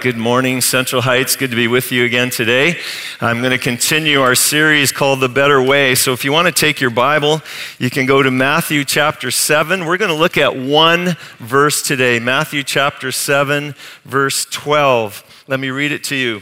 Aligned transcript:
Good 0.00 0.16
morning, 0.16 0.62
Central 0.62 1.02
Heights. 1.02 1.36
Good 1.36 1.50
to 1.50 1.56
be 1.56 1.68
with 1.68 1.92
you 1.92 2.06
again 2.06 2.30
today. 2.30 2.78
I'm 3.20 3.40
going 3.40 3.50
to 3.50 3.58
continue 3.58 4.22
our 4.22 4.34
series 4.34 4.92
called 4.92 5.20
The 5.20 5.28
Better 5.28 5.60
Way. 5.60 5.94
So 5.94 6.14
if 6.14 6.24
you 6.24 6.32
want 6.32 6.46
to 6.46 6.52
take 6.52 6.80
your 6.80 6.88
Bible, 6.88 7.42
you 7.78 7.90
can 7.90 8.06
go 8.06 8.22
to 8.22 8.30
Matthew 8.30 8.86
chapter 8.86 9.30
7. 9.30 9.84
We're 9.84 9.98
going 9.98 10.10
to 10.10 10.16
look 10.16 10.38
at 10.38 10.56
one 10.56 11.18
verse 11.38 11.82
today 11.82 12.18
Matthew 12.18 12.62
chapter 12.62 13.12
7, 13.12 13.74
verse 14.06 14.46
12. 14.46 15.44
Let 15.46 15.60
me 15.60 15.68
read 15.68 15.92
it 15.92 16.02
to 16.04 16.16
you. 16.16 16.40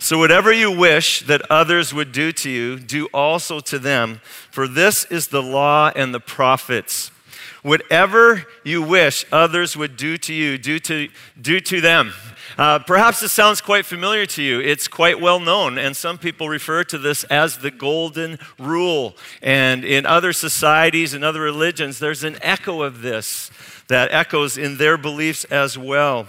So, 0.00 0.18
whatever 0.18 0.52
you 0.52 0.76
wish 0.76 1.22
that 1.26 1.48
others 1.48 1.94
would 1.94 2.10
do 2.10 2.32
to 2.32 2.50
you, 2.50 2.80
do 2.80 3.06
also 3.14 3.60
to 3.60 3.78
them, 3.78 4.20
for 4.50 4.66
this 4.66 5.04
is 5.04 5.28
the 5.28 5.40
law 5.42 5.92
and 5.94 6.12
the 6.12 6.18
prophets. 6.18 7.11
Whatever 7.62 8.44
you 8.64 8.82
wish 8.82 9.24
others 9.30 9.76
would 9.76 9.96
do 9.96 10.16
to 10.18 10.34
you, 10.34 10.58
do 10.58 10.80
to, 10.80 11.08
do 11.40 11.60
to 11.60 11.80
them. 11.80 12.12
Uh, 12.58 12.80
perhaps 12.80 13.20
this 13.20 13.32
sounds 13.32 13.60
quite 13.60 13.86
familiar 13.86 14.26
to 14.26 14.42
you. 14.42 14.60
It's 14.60 14.88
quite 14.88 15.20
well 15.20 15.38
known, 15.38 15.78
and 15.78 15.96
some 15.96 16.18
people 16.18 16.48
refer 16.48 16.82
to 16.84 16.98
this 16.98 17.22
as 17.24 17.58
the 17.58 17.70
golden 17.70 18.38
rule. 18.58 19.16
And 19.40 19.84
in 19.84 20.04
other 20.06 20.32
societies 20.32 21.14
and 21.14 21.24
other 21.24 21.40
religions, 21.40 22.00
there's 22.00 22.24
an 22.24 22.36
echo 22.42 22.82
of 22.82 23.00
this 23.00 23.50
that 23.88 24.12
echoes 24.12 24.58
in 24.58 24.76
their 24.76 24.98
beliefs 24.98 25.44
as 25.44 25.78
well. 25.78 26.26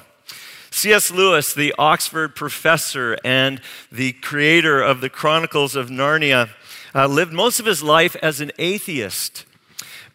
C.S. 0.69 1.11
Lewis, 1.11 1.53
the 1.53 1.73
Oxford 1.77 2.35
professor 2.35 3.17
and 3.23 3.59
the 3.91 4.13
creator 4.13 4.81
of 4.81 5.01
the 5.01 5.09
Chronicles 5.09 5.75
of 5.75 5.89
Narnia, 5.89 6.49
uh, 6.95 7.07
lived 7.07 7.33
most 7.33 7.59
of 7.59 7.65
his 7.65 7.81
life 7.83 8.15
as 8.21 8.39
an 8.39 8.51
atheist. 8.57 9.45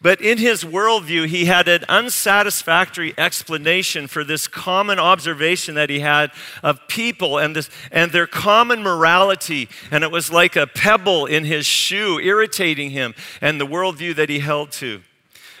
But 0.01 0.21
in 0.21 0.37
his 0.37 0.63
worldview, 0.63 1.27
he 1.27 1.45
had 1.45 1.67
an 1.67 1.83
unsatisfactory 1.89 3.13
explanation 3.17 4.07
for 4.07 4.23
this 4.23 4.47
common 4.47 4.97
observation 4.97 5.75
that 5.75 5.89
he 5.89 5.99
had 5.99 6.31
of 6.63 6.87
people 6.87 7.37
and, 7.37 7.53
this, 7.53 7.69
and 7.91 8.11
their 8.11 8.27
common 8.27 8.81
morality. 8.81 9.67
And 9.91 10.05
it 10.05 10.11
was 10.11 10.31
like 10.31 10.55
a 10.55 10.67
pebble 10.67 11.25
in 11.25 11.43
his 11.43 11.65
shoe, 11.65 12.17
irritating 12.19 12.91
him 12.91 13.13
and 13.41 13.59
the 13.59 13.67
worldview 13.67 14.15
that 14.15 14.29
he 14.29 14.39
held 14.39 14.71
to. 14.73 15.01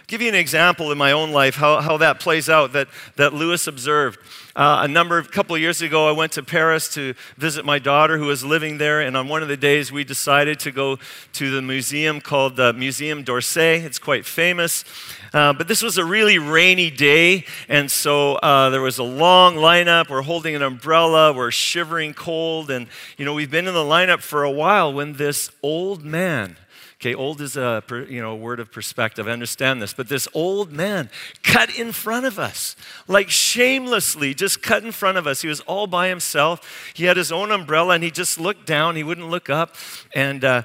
Give 0.09 0.23
you 0.23 0.29
an 0.29 0.33
example 0.33 0.91
in 0.91 0.97
my 0.97 1.11
own 1.11 1.31
life 1.33 1.53
how, 1.53 1.81
how 1.81 1.97
that 1.97 2.19
plays 2.19 2.49
out 2.49 2.73
that, 2.73 2.87
that 3.17 3.31
Lewis 3.31 3.67
observed. 3.67 4.17
Uh, 4.55 4.79
a 4.81 4.87
number 4.87 5.19
of 5.19 5.29
couple 5.29 5.55
of 5.55 5.61
years 5.61 5.83
ago, 5.83 6.09
I 6.09 6.13
went 6.13 6.31
to 6.31 6.41
Paris 6.41 6.91
to 6.95 7.13
visit 7.37 7.63
my 7.63 7.77
daughter 7.77 8.17
who 8.17 8.25
was 8.25 8.43
living 8.43 8.79
there, 8.79 9.01
and 9.01 9.15
on 9.15 9.27
one 9.27 9.43
of 9.43 9.49
the 9.49 9.55
days, 9.55 9.91
we 9.91 10.03
decided 10.03 10.59
to 10.61 10.71
go 10.71 10.97
to 11.33 11.51
the 11.51 11.61
museum 11.61 12.21
called 12.21 12.55
the 12.55 12.73
Museum 12.73 13.21
d'Orsay. 13.21 13.83
It's 13.83 13.99
quite 13.99 14.25
famous. 14.25 14.83
Uh, 15.31 15.53
but 15.53 15.67
this 15.67 15.83
was 15.83 15.99
a 15.99 16.03
really 16.03 16.39
rainy 16.39 16.89
day, 16.89 17.45
and 17.67 17.91
so 17.91 18.37
uh, 18.37 18.71
there 18.71 18.81
was 18.81 18.97
a 18.97 19.03
long 19.03 19.57
lineup. 19.57 20.09
We're 20.09 20.23
holding 20.23 20.55
an 20.55 20.63
umbrella, 20.63 21.33
we're 21.33 21.51
shivering 21.51 22.15
cold, 22.15 22.71
and 22.71 22.87
you 23.15 23.25
know, 23.25 23.35
we've 23.35 23.51
been 23.51 23.67
in 23.67 23.75
the 23.75 23.81
lineup 23.81 24.21
for 24.21 24.43
a 24.43 24.49
while 24.49 24.91
when 24.91 25.13
this 25.13 25.51
old 25.61 26.03
man, 26.03 26.57
Okay, 26.99 27.15
old 27.15 27.39
is 27.39 27.55
a 27.55 27.81
you 28.09 28.21
know 28.21 28.35
word 28.35 28.59
of 28.59 28.73
perspective. 28.73 29.25
I 29.25 29.31
understand 29.31 29.81
this, 29.81 29.93
but 29.93 30.09
this 30.09 30.27
old 30.33 30.73
man 30.73 31.09
cut 31.43 31.73
in 31.79 31.93
front 31.93 32.25
of 32.25 32.37
us, 32.37 32.75
like 33.07 33.29
shamelessly, 33.29 34.33
just 34.33 34.61
cut 34.61 34.83
in 34.83 34.91
front 34.91 35.17
of 35.17 35.25
us. 35.25 35.41
He 35.41 35.47
was 35.47 35.61
all 35.61 35.87
by 35.87 36.09
himself. 36.09 36.91
He 36.93 37.05
had 37.05 37.15
his 37.15 37.31
own 37.31 37.51
umbrella, 37.51 37.95
and 37.95 38.03
he 38.03 38.11
just 38.11 38.37
looked 38.37 38.67
down. 38.67 38.97
He 38.97 39.03
wouldn't 39.03 39.29
look 39.29 39.49
up, 39.49 39.75
and 40.13 40.43
uh, 40.43 40.63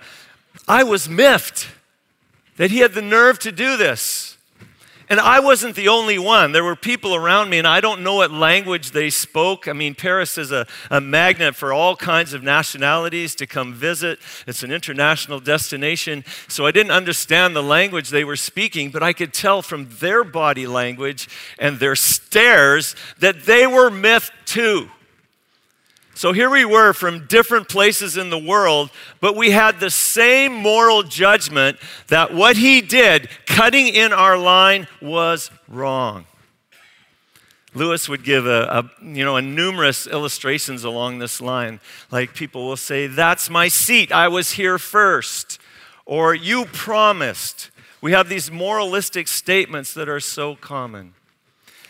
I 0.67 0.83
was 0.83 1.09
miffed 1.09 1.69
that 2.57 2.73
he 2.73 2.79
had 2.79 2.95
the 2.95 3.03
nerve 3.03 3.39
to 3.41 3.53
do 3.53 3.77
this. 3.77 4.34
And 5.09 5.21
I 5.21 5.41
wasn't 5.41 5.77
the 5.77 5.89
only 5.89 6.19
one. 6.19 6.53
There 6.53 6.65
were 6.65 6.77
people 6.77 7.15
around 7.15 7.51
me, 7.51 7.59
and 7.59 7.67
I 7.67 7.81
don't 7.81 8.03
know 8.03 8.17
what 8.17 8.31
language 8.31 8.93
they 8.93 9.11
spoke. 9.11 9.69
I 9.69 9.75
mean, 9.75 9.95
Paris 9.95 10.39
is 10.39 10.51
a, 10.51 10.67
a 10.91 11.01
magnet 11.01 11.55
for 11.55 11.73
all 11.73 11.95
kinds 11.95 12.33
of 12.33 12.43
nationalities 12.43 13.35
to 13.37 13.47
come 13.47 13.75
visit. 13.75 14.19
It's 14.47 14.63
an 14.63 14.73
international 14.73 15.41
destination. 15.41 16.25
So 16.49 16.65
I 16.65 16.71
didn't 16.71 16.93
understand 16.93 17.55
the 17.55 17.63
language 17.63 18.09
they 18.09 18.25
were 18.25 18.37
speaking, 18.37 18.91
but 18.91 19.03
I 19.03 19.13
could 19.13 19.35
tell 19.35 19.61
from 19.61 19.89
their 20.01 20.25
body 20.25 20.67
language 20.67 21.29
and 21.59 21.79
their 21.79 21.97
stares 21.97 22.97
that 23.19 23.45
they 23.45 23.67
were 23.67 23.91
miffed 23.91 24.33
too. 24.47 24.89
So 26.15 26.33
here 26.33 26.49
we 26.49 26.65
were 26.65 26.93
from 26.93 27.27
different 27.27 27.69
places 27.69 28.17
in 28.17 28.31
the 28.31 28.39
world, 28.39 28.91
but 29.21 29.35
we 29.35 29.51
had 29.51 29.81
the 29.81 29.91
same 29.91 30.55
moral 30.55 31.03
judgment 31.03 31.77
that 32.07 32.33
what 32.33 32.57
he 32.57 32.81
did, 32.81 33.29
cutting 33.47 33.89
in 33.89 34.13
our 34.13 34.39
line, 34.39 34.87
was 35.03 35.51
wrong. 35.69 36.27
Lewis 37.75 38.09
would 38.09 38.23
give 38.23 38.47
a, 38.47 38.63
a, 38.63 39.05
you 39.05 39.25
know 39.25 39.35
a 39.35 39.43
numerous 39.43 40.07
illustrations 40.07 40.85
along 40.85 41.19
this 41.19 41.41
line. 41.41 41.81
Like 42.13 42.33
people 42.33 42.65
will 42.65 42.77
say, 42.77 43.09
"That's 43.09 43.51
my 43.51 43.67
seat. 43.67 44.13
I 44.13 44.29
was 44.29 44.53
here 44.53 44.79
first," 44.79 45.59
or 46.07 46.35
"You 46.35 46.67
promised." 46.67 47.71
We 48.01 48.13
have 48.13 48.29
these 48.29 48.51
moralistic 48.51 49.27
statements 49.27 49.95
that 49.95 50.09
are 50.09 50.21
so 50.21 50.55
common. 50.55 51.15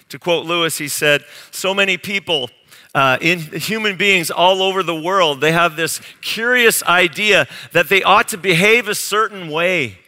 To 0.08 0.18
quote 0.18 0.46
Lewis, 0.46 0.78
he 0.78 0.88
said, 0.88 1.24
"So 1.50 1.74
many 1.74 1.98
people 1.98 2.48
uh, 2.94 3.18
in 3.20 3.40
human 3.40 3.96
beings 3.96 4.30
all 4.30 4.62
over 4.62 4.82
the 4.82 4.94
world, 4.94 5.40
they 5.40 5.52
have 5.52 5.76
this 5.76 6.00
curious 6.20 6.82
idea 6.84 7.48
that 7.72 7.88
they 7.88 8.02
ought 8.02 8.28
to 8.28 8.38
behave 8.38 8.86
a 8.86 8.94
certain 8.94 9.48
way. 9.48 9.98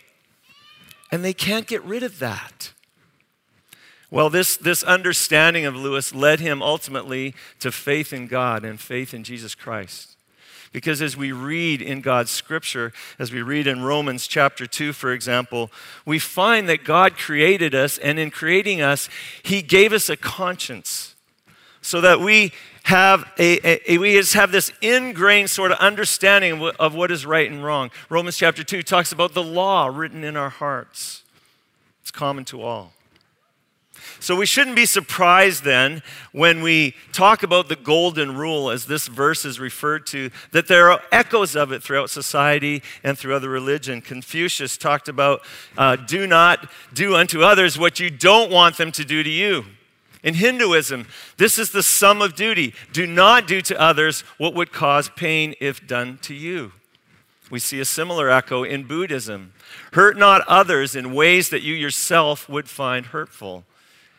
And 1.11 1.25
they 1.25 1.33
can't 1.33 1.67
get 1.67 1.83
rid 1.85 2.03
of 2.03 2.19
that. 2.21 2.73
Well, 4.11 4.31
this, 4.31 4.57
this 4.57 4.85
understanding 4.85 5.67
of 5.67 5.75
Lewis 5.75 6.15
led 6.15 6.39
him 6.39 6.63
ultimately 6.63 7.35
to 7.59 7.73
faith 7.73 8.13
in 8.13 8.29
God 8.29 8.65
and 8.65 8.81
faith 8.81 9.13
in 9.13 9.25
Jesus 9.25 9.55
Christ. 9.55 10.17
Because 10.73 11.03
as 11.03 11.17
we 11.17 11.33
read 11.33 11.83
in 11.83 12.03
God's 12.03 12.31
scripture, 12.31 12.93
as 13.19 13.33
we 13.33 13.43
read 13.43 13.67
in 13.67 13.83
Romans 13.83 14.27
chapter 14.27 14.67
2, 14.67 14.93
for 14.93 15.13
example, 15.13 15.71
we 16.05 16.19
find 16.19 16.69
that 16.69 16.85
God 16.85 17.17
created 17.17 17.75
us, 17.75 17.99
and 17.99 18.19
in 18.19 18.31
creating 18.31 18.81
us, 18.81 19.09
He 19.43 19.63
gave 19.63 19.93
us 19.93 20.09
a 20.09 20.17
conscience 20.17 21.17
so 21.81 22.01
that 22.01 22.21
we 22.21 22.53
have 22.87 23.29
a, 23.37 23.93
a, 23.93 23.99
we 23.99 24.13
just 24.13 24.35
have 24.35 24.53
this 24.53 24.71
ingrained 24.81 25.51
sort 25.51 25.73
of 25.73 25.79
understanding 25.79 26.63
of 26.79 26.95
what 26.95 27.11
is 27.11 27.27
right 27.27 27.51
and 27.51 27.65
wrong. 27.65 27.91
Romans 28.09 28.37
chapter 28.37 28.63
2 28.63 28.85
talks 28.85 29.11
about 29.11 29.35
the 29.35 29.43
law 29.43 29.89
written 29.89 30.23
in 30.23 30.37
our 30.37 30.51
hearts. 30.51 31.25
It's 32.03 32.13
common 32.13 32.45
to 32.45 32.63
all. 32.63 32.93
So 34.21 34.37
we 34.37 34.47
shouldn't 34.47 34.77
be 34.77 34.87
surprised 34.87 35.65
then 35.65 36.01
when 36.31 36.63
we 36.63 36.95
talk 37.13 37.43
about 37.43 37.69
the 37.69 37.75
golden 37.75 38.37
rule, 38.37 38.71
as 38.71 38.87
this 38.87 39.09
verse 39.09 39.45
is 39.45 39.59
referred 39.59 40.07
to, 40.09 40.31
that 40.53 40.69
there 40.69 40.89
are 40.93 41.03
echoes 41.11 41.57
of 41.57 41.73
it 41.73 41.83
throughout 41.83 42.09
society 42.09 42.85
and 43.03 43.19
through 43.19 43.35
other 43.35 43.51
religion. 43.51 44.01
Confucius 44.01 44.77
talked 44.77 45.09
about 45.09 45.43
uh, 45.77 45.97
do 45.97 46.25
not 46.25 46.71
do 46.95 47.17
unto 47.17 47.43
others 47.43 47.77
what 47.77 47.99
you 47.99 48.11
don't 48.11 48.53
want 48.53 48.77
them 48.77 48.93
to 48.93 49.05
do 49.05 49.25
to 49.25 49.31
you. 49.31 49.65
In 50.22 50.34
Hinduism, 50.34 51.06
this 51.37 51.59
is 51.59 51.71
the 51.71 51.82
sum 51.82 52.21
of 52.22 52.34
duty. 52.34 52.75
Do 52.93 53.06
not 53.06 53.47
do 53.47 53.60
to 53.62 53.81
others 53.81 54.22
what 54.38 54.54
would 54.54 54.72
cause 54.72 55.09
pain 55.10 55.54
if 55.60 55.87
done 55.87 56.19
to 56.22 56.34
you. 56.34 56.72
We 57.50 57.60
see 57.60 57.78
a 57.78 57.84
similar 57.84 58.28
echo 58.28 58.65
in 58.65 58.84
Buddhism. 58.84 59.53
Hurt 59.93 60.16
not 60.16 60.47
others 60.49 60.97
in 60.97 61.15
ways 61.15 61.49
that 61.50 61.62
you 61.62 61.75
yourself 61.75 62.49
would 62.49 62.69
find 62.69 63.06
hurtful. 63.06 63.65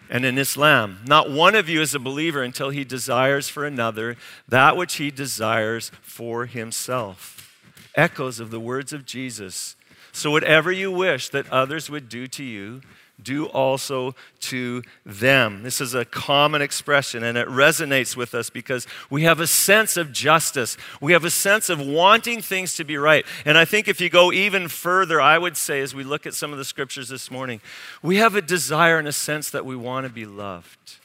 And 0.09 0.23
in 0.23 0.37
Islam, 0.37 0.99
not 1.05 1.29
one 1.29 1.53
of 1.53 1.67
you 1.67 1.81
is 1.81 1.93
a 1.93 1.99
believer 1.99 2.41
until 2.41 2.69
he 2.69 2.85
desires 2.85 3.49
for 3.49 3.65
another 3.65 4.15
that 4.47 4.77
which 4.77 4.95
he 4.95 5.11
desires 5.11 5.91
for 6.01 6.45
himself. 6.45 7.59
Echoes 7.95 8.39
of 8.39 8.51
the 8.51 8.59
words 8.59 8.93
of 8.93 9.05
Jesus. 9.05 9.75
So, 10.13 10.31
whatever 10.31 10.71
you 10.71 10.91
wish 10.91 11.29
that 11.29 11.51
others 11.51 11.89
would 11.89 12.07
do 12.07 12.27
to 12.27 12.43
you, 12.43 12.81
do 13.21 13.47
also 13.47 14.13
to 14.39 14.83
them. 15.05 15.63
This 15.63 15.81
is 15.81 15.95
a 15.95 16.05
common 16.05 16.61
expression 16.61 17.23
and 17.23 17.37
it 17.37 17.47
resonates 17.47 18.15
with 18.15 18.35
us 18.35 18.49
because 18.49 18.85
we 19.09 19.23
have 19.23 19.39
a 19.39 19.47
sense 19.47 19.97
of 19.97 20.11
justice. 20.11 20.77
We 21.01 21.13
have 21.13 21.25
a 21.25 21.31
sense 21.31 21.69
of 21.69 21.79
wanting 21.79 22.41
things 22.41 22.75
to 22.75 22.83
be 22.83 22.97
right. 22.97 23.25
And 23.43 23.57
I 23.57 23.65
think 23.65 23.87
if 23.87 23.99
you 23.99 24.09
go 24.09 24.31
even 24.31 24.67
further, 24.67 25.19
I 25.19 25.37
would 25.37 25.57
say, 25.57 25.81
as 25.81 25.95
we 25.95 26.03
look 26.03 26.27
at 26.27 26.35
some 26.35 26.51
of 26.51 26.57
the 26.57 26.65
scriptures 26.65 27.09
this 27.09 27.31
morning, 27.31 27.59
we 28.03 28.17
have 28.17 28.35
a 28.35 28.41
desire 28.41 28.99
and 28.99 29.07
a 29.07 29.13
sense 29.13 29.49
that 29.49 29.65
we 29.65 29.75
want 29.75 30.05
to 30.05 30.13
be 30.13 30.25
loved. 30.25 30.97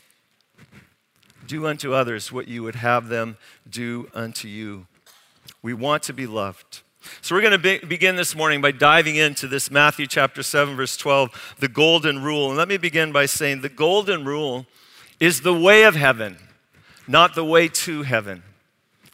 Do 1.47 1.67
unto 1.67 1.95
others 1.95 2.31
what 2.31 2.47
you 2.47 2.63
would 2.63 2.77
have 2.77 3.09
them 3.09 3.37
do 3.69 4.09
unto 4.15 4.49
you. 4.49 4.87
We 5.63 5.75
want 5.75 6.03
to 6.05 6.13
be 6.13 6.27
loved. 6.27 6.83
So, 7.21 7.35
we're 7.35 7.41
going 7.41 7.53
to 7.53 7.59
be- 7.59 7.79
begin 7.79 8.17
this 8.17 8.35
morning 8.35 8.61
by 8.61 8.71
diving 8.71 9.17
into 9.17 9.47
this 9.47 9.71
Matthew 9.71 10.07
chapter 10.07 10.43
7, 10.43 10.77
verse 10.77 10.97
12, 10.97 11.57
the 11.59 11.69
golden 11.69 12.23
rule. 12.23 12.49
And 12.49 12.57
let 12.57 12.69
me 12.69 12.77
begin 12.77 13.13
by 13.13 13.27
saying 13.27 13.61
the 13.61 13.69
golden 13.69 14.25
rule 14.25 14.67
is 15.21 15.41
the 15.41 15.55
way 15.55 15.85
of 15.85 15.95
heaven, 15.95 16.37
not 17.07 17.35
the 17.35 17.45
way 17.45 17.69
to 17.69 18.03
heaven. 18.03 18.43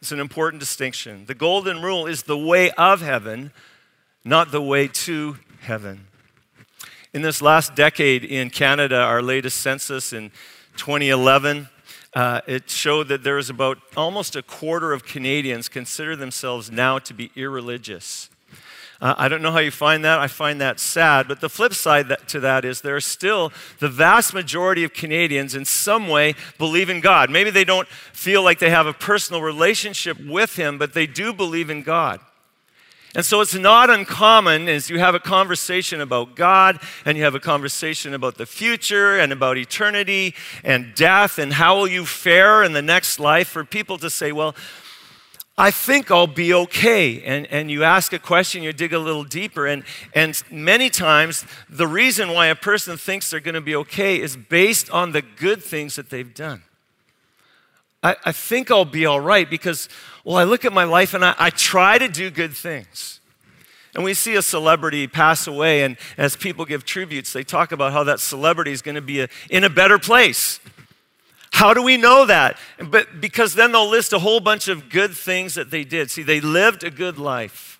It's 0.00 0.12
an 0.12 0.20
important 0.20 0.61
distinction. 0.61 1.25
The 1.26 1.35
golden 1.35 1.82
rule 1.82 2.06
is 2.06 2.23
the 2.23 2.38
way 2.38 2.70
of 2.73 3.00
heaven, 3.00 3.52
not 4.25 4.52
the 4.52 4.62
way 4.62 4.88
to 4.88 5.38
heaven. 5.61 6.06
In 7.12 7.23
this 7.23 7.43
last 7.43 7.75
decade 7.75 8.25
in 8.25 8.50
Canada, 8.50 8.96
our 8.96 9.23
latest 9.23 9.61
census 9.61 10.12
in 10.12 10.31
2011, 10.76 11.69
uh, 12.14 12.40
it 12.46 12.70
showed 12.70 13.08
that 13.08 13.22
there 13.22 13.38
is 13.38 13.50
about 13.50 13.78
almost 13.96 14.34
a 14.34 14.43
quarter 14.43 14.93
of 14.93 15.05
Canadians 15.05 15.69
consider 15.69 16.16
themselves 16.16 16.70
now 16.70 16.99
to 16.99 17.14
be 17.14 17.31
irreligious. 17.37 18.31
Uh, 19.00 19.14
I 19.16 19.28
don't 19.28 19.43
know 19.43 19.52
how 19.52 19.60
you 19.60 19.70
find 19.70 20.05
that. 20.05 20.19
I 20.19 20.26
find 20.26 20.60
that 20.60 20.81
sad. 20.81 21.28
But 21.28 21.40
the 21.40 21.49
flip 21.49 21.72
side 21.72 22.08
that, 22.08 22.26
to 22.28 22.40
that 22.40 22.64
is 22.64 22.81
there 22.81 22.96
are 22.96 23.00
still 23.00 23.52
the 23.78 23.88
vast 23.88 24.34
majority 24.34 24.82
of 24.82 24.93
Canadians 24.93 25.55
in 25.55 25.64
some 25.64 26.08
way 26.08 26.34
believe 26.58 26.90
in 26.90 27.00
God. 27.00 27.31
Maybe 27.31 27.50
they 27.50 27.64
don't 27.64 27.87
feel 27.87 28.43
like 28.43 28.58
they 28.58 28.70
have 28.70 28.88
a 28.88 28.93
personal 28.93 29.40
relationship 29.40 30.19
with 30.20 30.56
Him, 30.56 30.78
but 30.78 30.94
they 30.94 31.06
do 31.06 31.32
believe 31.32 31.70
in 31.70 31.82
God. 31.82 32.20
And 33.19 33.26
so 33.26 33.41
it's 33.41 33.56
not 33.56 33.91
uncommon 33.91 34.69
as 34.69 34.88
you 34.88 35.00
have 35.00 35.17
a 35.17 35.19
conversation 35.19 36.00
about 36.00 36.37
God 36.37 36.79
and 37.05 37.19
you 37.19 37.25
have 37.25 37.35
a 37.35 37.41
conversation 37.41 38.15
about 38.15 38.37
the 38.37 38.47
future 38.47 39.19
and 39.19 39.32
about 39.32 39.59
eternity 39.59 40.37
and 40.62 40.94
death 40.94 41.41
and 41.41 41.53
how 41.53 41.79
will 41.79 41.88
you 41.88 42.06
fare 42.06 42.62
in 42.62 42.75
the 42.75 42.81
next 42.81 43.19
life 43.19 43.49
for 43.49 43.65
people 43.65 43.99
to 43.99 44.09
say, 44.09 44.31
well, 44.31 44.55
I 45.56 45.73
think 45.73 46.12
I'll 46.12 46.29
be 46.29 46.55
okay. 46.55 47.20
And, 47.25 47.49
and 47.49 47.73
you 47.73 47.82
ask 47.82 48.12
a 48.12 48.20
question, 48.20 48.62
you 48.62 48.73
dig 48.73 48.93
a 48.93 49.00
little 49.00 49.25
deeper. 49.25 49.67
And, 49.67 49.82
and 50.15 50.41
many 50.49 50.88
times, 50.88 51.44
the 51.69 51.88
reason 51.88 52.32
why 52.32 52.47
a 52.47 52.55
person 52.55 52.97
thinks 52.97 53.31
they're 53.31 53.41
going 53.41 53.56
to 53.56 53.61
be 53.61 53.75
okay 53.75 54.20
is 54.20 54.37
based 54.37 54.93
on 54.93 55.11
the 55.11 55.23
good 55.23 55.61
things 55.61 55.97
that 55.97 56.11
they've 56.11 56.32
done. 56.32 56.62
I, 58.03 58.17
I 58.25 58.33
think 58.33 58.71
I'll 58.71 58.85
be 58.85 59.06
all 59.06 59.21
right 59.21 59.49
because, 59.49 59.89
well, 60.25 60.37
I 60.37 60.45
look 60.45 60.65
at 60.65 60.73
my 60.73 60.85
life 60.85 61.15
and 61.15 61.25
I, 61.25 61.35
I 61.39 61.50
try 61.50 61.99
to 61.99 62.09
do 62.09 62.31
good 62.31 62.53
things. 62.53 63.21
And 63.95 64.05
we 64.05 64.15
see 64.15 64.37
a 64.37 64.43
celebrity 64.43 65.09
pass 65.09 65.47
away, 65.47 65.83
and 65.83 65.97
as 66.17 66.37
people 66.37 66.65
give 66.65 66.85
tributes, 66.85 67.33
they 67.33 67.43
talk 67.43 67.73
about 67.73 67.93
how 67.93 68.05
that 68.05 68.21
celebrity 68.21 68.71
is 68.71 68.83
going 68.83 68.95
to 68.95 69.00
be 69.00 69.23
a, 69.23 69.29
in 69.50 69.65
a 69.65 69.71
better 69.71 69.99
place. 69.99 70.61
How 71.50 71.75
do 71.75 71.83
we 71.83 71.97
know 71.97 72.27
that? 72.27 72.59
But 72.79 73.21
because 73.21 73.55
then 73.55 73.73
they'll 73.73 73.89
list 73.89 74.12
a 74.12 74.19
whole 74.19 74.41
bunch 74.41 74.69
of 74.69 74.91
good 74.91 75.17
things 75.17 75.55
that 75.55 75.71
they 75.71 75.83
did. 75.83 76.11
See, 76.11 76.23
they 76.23 76.41
lived 76.41 76.85
a 76.85 76.91
good 76.91 77.19
life. 77.19 77.78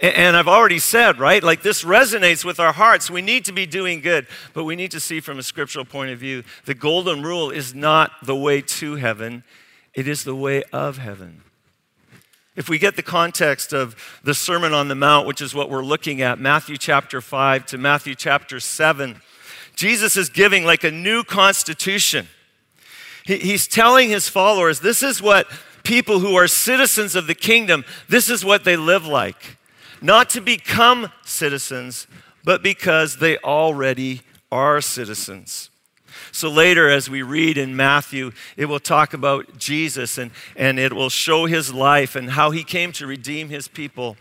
And 0.00 0.36
I've 0.36 0.46
already 0.46 0.78
said, 0.78 1.18
right? 1.18 1.42
Like 1.42 1.62
this 1.62 1.82
resonates 1.82 2.44
with 2.44 2.60
our 2.60 2.72
hearts. 2.72 3.10
We 3.10 3.20
need 3.20 3.44
to 3.46 3.52
be 3.52 3.66
doing 3.66 4.00
good, 4.00 4.28
but 4.52 4.62
we 4.62 4.76
need 4.76 4.92
to 4.92 5.00
see 5.00 5.18
from 5.18 5.38
a 5.38 5.42
scriptural 5.42 5.84
point 5.84 6.12
of 6.12 6.20
view 6.20 6.44
the 6.66 6.74
golden 6.74 7.22
rule 7.22 7.50
is 7.50 7.74
not 7.74 8.12
the 8.22 8.36
way 8.36 8.60
to 8.60 8.94
heaven, 8.94 9.42
it 9.94 10.06
is 10.06 10.22
the 10.22 10.36
way 10.36 10.62
of 10.72 10.98
heaven. 10.98 11.42
If 12.54 12.68
we 12.68 12.78
get 12.78 12.96
the 12.96 13.02
context 13.02 13.72
of 13.72 14.20
the 14.22 14.34
Sermon 14.34 14.72
on 14.72 14.88
the 14.88 14.94
Mount, 14.94 15.26
which 15.26 15.40
is 15.40 15.54
what 15.54 15.70
we're 15.70 15.84
looking 15.84 16.22
at, 16.22 16.40
Matthew 16.40 16.76
chapter 16.76 17.20
5 17.20 17.66
to 17.66 17.78
Matthew 17.78 18.14
chapter 18.14 18.60
7, 18.60 19.20
Jesus 19.74 20.16
is 20.16 20.28
giving 20.28 20.64
like 20.64 20.82
a 20.84 20.90
new 20.90 21.22
constitution. 21.22 22.26
He's 23.24 23.68
telling 23.68 24.08
his 24.08 24.28
followers 24.28 24.80
this 24.80 25.02
is 25.02 25.20
what 25.20 25.48
people 25.82 26.20
who 26.20 26.34
are 26.36 26.48
citizens 26.48 27.14
of 27.14 27.26
the 27.26 27.34
kingdom, 27.34 27.84
this 28.08 28.30
is 28.30 28.44
what 28.44 28.64
they 28.64 28.76
live 28.76 29.06
like. 29.06 29.57
Not 30.00 30.30
to 30.30 30.40
become 30.40 31.12
citizens, 31.24 32.06
but 32.44 32.62
because 32.62 33.16
they 33.16 33.38
already 33.38 34.22
are 34.50 34.80
citizens. 34.80 35.70
So 36.32 36.50
later, 36.50 36.88
as 36.88 37.08
we 37.08 37.22
read 37.22 37.58
in 37.58 37.76
Matthew, 37.76 38.32
it 38.56 38.66
will 38.66 38.80
talk 38.80 39.14
about 39.14 39.58
Jesus 39.58 40.18
and, 40.18 40.30
and 40.56 40.78
it 40.78 40.92
will 40.92 41.10
show 41.10 41.46
his 41.46 41.72
life 41.72 42.16
and 42.16 42.30
how 42.30 42.50
he 42.50 42.64
came 42.64 42.92
to 42.92 43.06
redeem 43.06 43.48
his 43.48 43.68
people. 43.68 44.16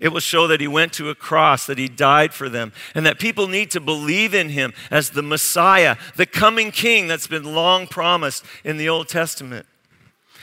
It 0.00 0.08
will 0.08 0.20
show 0.20 0.46
that 0.46 0.62
he 0.62 0.68
went 0.68 0.94
to 0.94 1.10
a 1.10 1.14
cross, 1.14 1.66
that 1.66 1.76
he 1.76 1.86
died 1.86 2.32
for 2.32 2.48
them, 2.48 2.72
and 2.94 3.04
that 3.04 3.18
people 3.18 3.46
need 3.46 3.70
to 3.72 3.80
believe 3.80 4.34
in 4.34 4.48
him 4.48 4.72
as 4.90 5.10
the 5.10 5.22
Messiah, 5.22 5.96
the 6.16 6.26
coming 6.26 6.70
king 6.70 7.06
that's 7.06 7.26
been 7.26 7.54
long 7.54 7.86
promised 7.86 8.44
in 8.64 8.78
the 8.78 8.88
Old 8.88 9.08
Testament. 9.08 9.66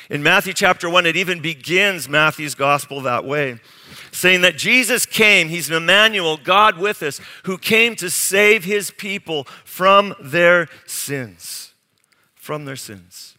In 0.09 0.21
Matthew 0.21 0.53
chapter 0.53 0.89
1, 0.89 1.05
it 1.07 1.17
even 1.17 1.41
begins 1.41 2.07
Matthew's 2.07 2.55
gospel 2.55 3.01
that 3.01 3.25
way, 3.25 3.59
saying 4.17 4.41
that 4.41 4.57
Jesus 4.57 5.05
came, 5.05 5.49
he's 5.49 5.69
Emmanuel, 5.69 6.37
God 6.37 6.77
with 6.77 7.03
us, 7.03 7.21
who 7.43 7.57
came 7.57 7.95
to 7.97 8.09
save 8.09 8.63
his 8.63 8.91
people 8.91 9.45
from 9.63 10.15
their 10.19 10.67
sins. 10.85 11.73
From 12.35 12.65
their 12.65 12.75
sins. 12.75 13.35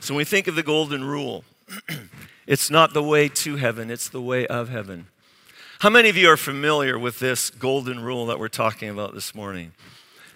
So 0.00 0.14
when 0.14 0.18
we 0.18 0.24
think 0.24 0.46
of 0.46 0.54
the 0.54 0.62
golden 0.62 1.04
rule, 1.04 1.44
It's 2.48 2.70
not 2.70 2.94
the 2.94 3.02
way 3.02 3.28
to 3.28 3.56
heaven, 3.56 3.90
it's 3.90 4.08
the 4.08 4.22
way 4.22 4.46
of 4.46 4.70
heaven. 4.70 5.08
How 5.80 5.90
many 5.90 6.08
of 6.08 6.16
you 6.16 6.30
are 6.30 6.36
familiar 6.38 6.98
with 6.98 7.18
this 7.18 7.50
golden 7.50 8.00
rule 8.00 8.24
that 8.24 8.38
we're 8.38 8.48
talking 8.48 8.88
about 8.88 9.12
this 9.12 9.34
morning? 9.34 9.72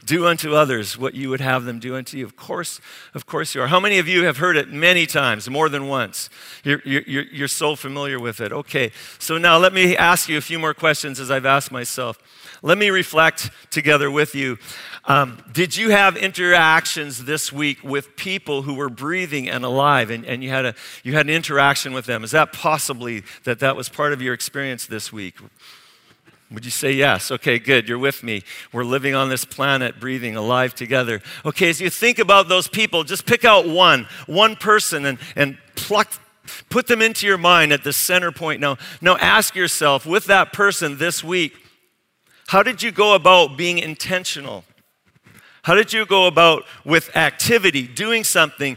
Do 0.04 0.26
unto 0.26 0.54
others 0.54 0.98
what 0.98 1.14
you 1.14 1.30
would 1.30 1.40
have 1.40 1.64
them 1.64 1.78
do 1.78 1.94
unto 1.94 2.16
you. 2.16 2.24
Of 2.24 2.36
course, 2.36 2.80
of 3.14 3.24
course 3.24 3.54
you 3.54 3.62
are. 3.62 3.68
How 3.68 3.78
many 3.78 3.98
of 3.98 4.08
you 4.08 4.24
have 4.24 4.38
heard 4.38 4.56
it 4.56 4.70
many 4.70 5.06
times, 5.06 5.48
more 5.48 5.68
than 5.68 5.86
once? 5.86 6.28
You're, 6.64 6.82
you're, 6.84 7.24
you're 7.24 7.48
so 7.48 7.76
familiar 7.76 8.18
with 8.18 8.40
it. 8.40 8.52
Okay, 8.52 8.90
so 9.18 9.38
now 9.38 9.58
let 9.58 9.72
me 9.72 9.96
ask 9.96 10.28
you 10.28 10.36
a 10.36 10.40
few 10.40 10.58
more 10.58 10.74
questions 10.74 11.20
as 11.20 11.30
I've 11.30 11.46
asked 11.46 11.70
myself. 11.70 12.18
Let 12.62 12.78
me 12.78 12.90
reflect 12.90 13.50
together 13.70 14.10
with 14.10 14.34
you. 14.34 14.58
Um, 15.04 15.42
did 15.52 15.76
you 15.76 15.90
have 15.90 16.16
interactions 16.16 17.24
this 17.24 17.52
week 17.52 17.82
with 17.82 18.16
people 18.16 18.62
who 18.62 18.74
were 18.74 18.88
breathing 18.88 19.48
and 19.48 19.64
alive, 19.64 20.10
and, 20.10 20.24
and 20.24 20.44
you, 20.44 20.50
had 20.50 20.66
a, 20.66 20.74
you 21.02 21.14
had 21.14 21.26
an 21.26 21.34
interaction 21.34 21.92
with 21.92 22.06
them? 22.06 22.22
Is 22.22 22.30
that 22.32 22.52
possibly 22.52 23.24
that 23.44 23.58
that 23.60 23.76
was 23.76 23.88
part 23.88 24.12
of 24.12 24.22
your 24.22 24.34
experience 24.34 24.86
this 24.86 25.12
week? 25.12 25.36
Would 26.52 26.64
you 26.66 26.70
say 26.70 26.92
yes? 26.92 27.30
Okay, 27.30 27.58
good. 27.58 27.88
You're 27.88 27.98
with 27.98 28.22
me. 28.22 28.42
We're 28.72 28.84
living 28.84 29.14
on 29.14 29.30
this 29.30 29.44
planet, 29.44 29.98
breathing, 29.98 30.36
alive 30.36 30.74
together. 30.74 31.22
Okay, 31.46 31.70
as 31.70 31.80
you 31.80 31.88
think 31.88 32.18
about 32.18 32.48
those 32.48 32.68
people, 32.68 33.04
just 33.04 33.24
pick 33.24 33.44
out 33.44 33.66
one, 33.66 34.06
one 34.26 34.56
person, 34.56 35.06
and, 35.06 35.18
and 35.34 35.56
pluck, 35.76 36.12
put 36.68 36.88
them 36.88 37.00
into 37.00 37.26
your 37.26 37.38
mind 37.38 37.72
at 37.72 37.84
the 37.84 37.92
center 37.92 38.30
point. 38.32 38.60
Now, 38.60 38.76
now 39.00 39.16
ask 39.16 39.54
yourself 39.54 40.04
with 40.04 40.26
that 40.26 40.52
person 40.52 40.98
this 40.98 41.24
week, 41.24 41.54
how 42.48 42.62
did 42.62 42.82
you 42.82 42.92
go 42.92 43.14
about 43.14 43.56
being 43.56 43.78
intentional? 43.78 44.64
How 45.62 45.74
did 45.74 45.92
you 45.92 46.04
go 46.04 46.26
about 46.26 46.64
with 46.84 47.16
activity, 47.16 47.86
doing 47.86 48.24
something 48.24 48.76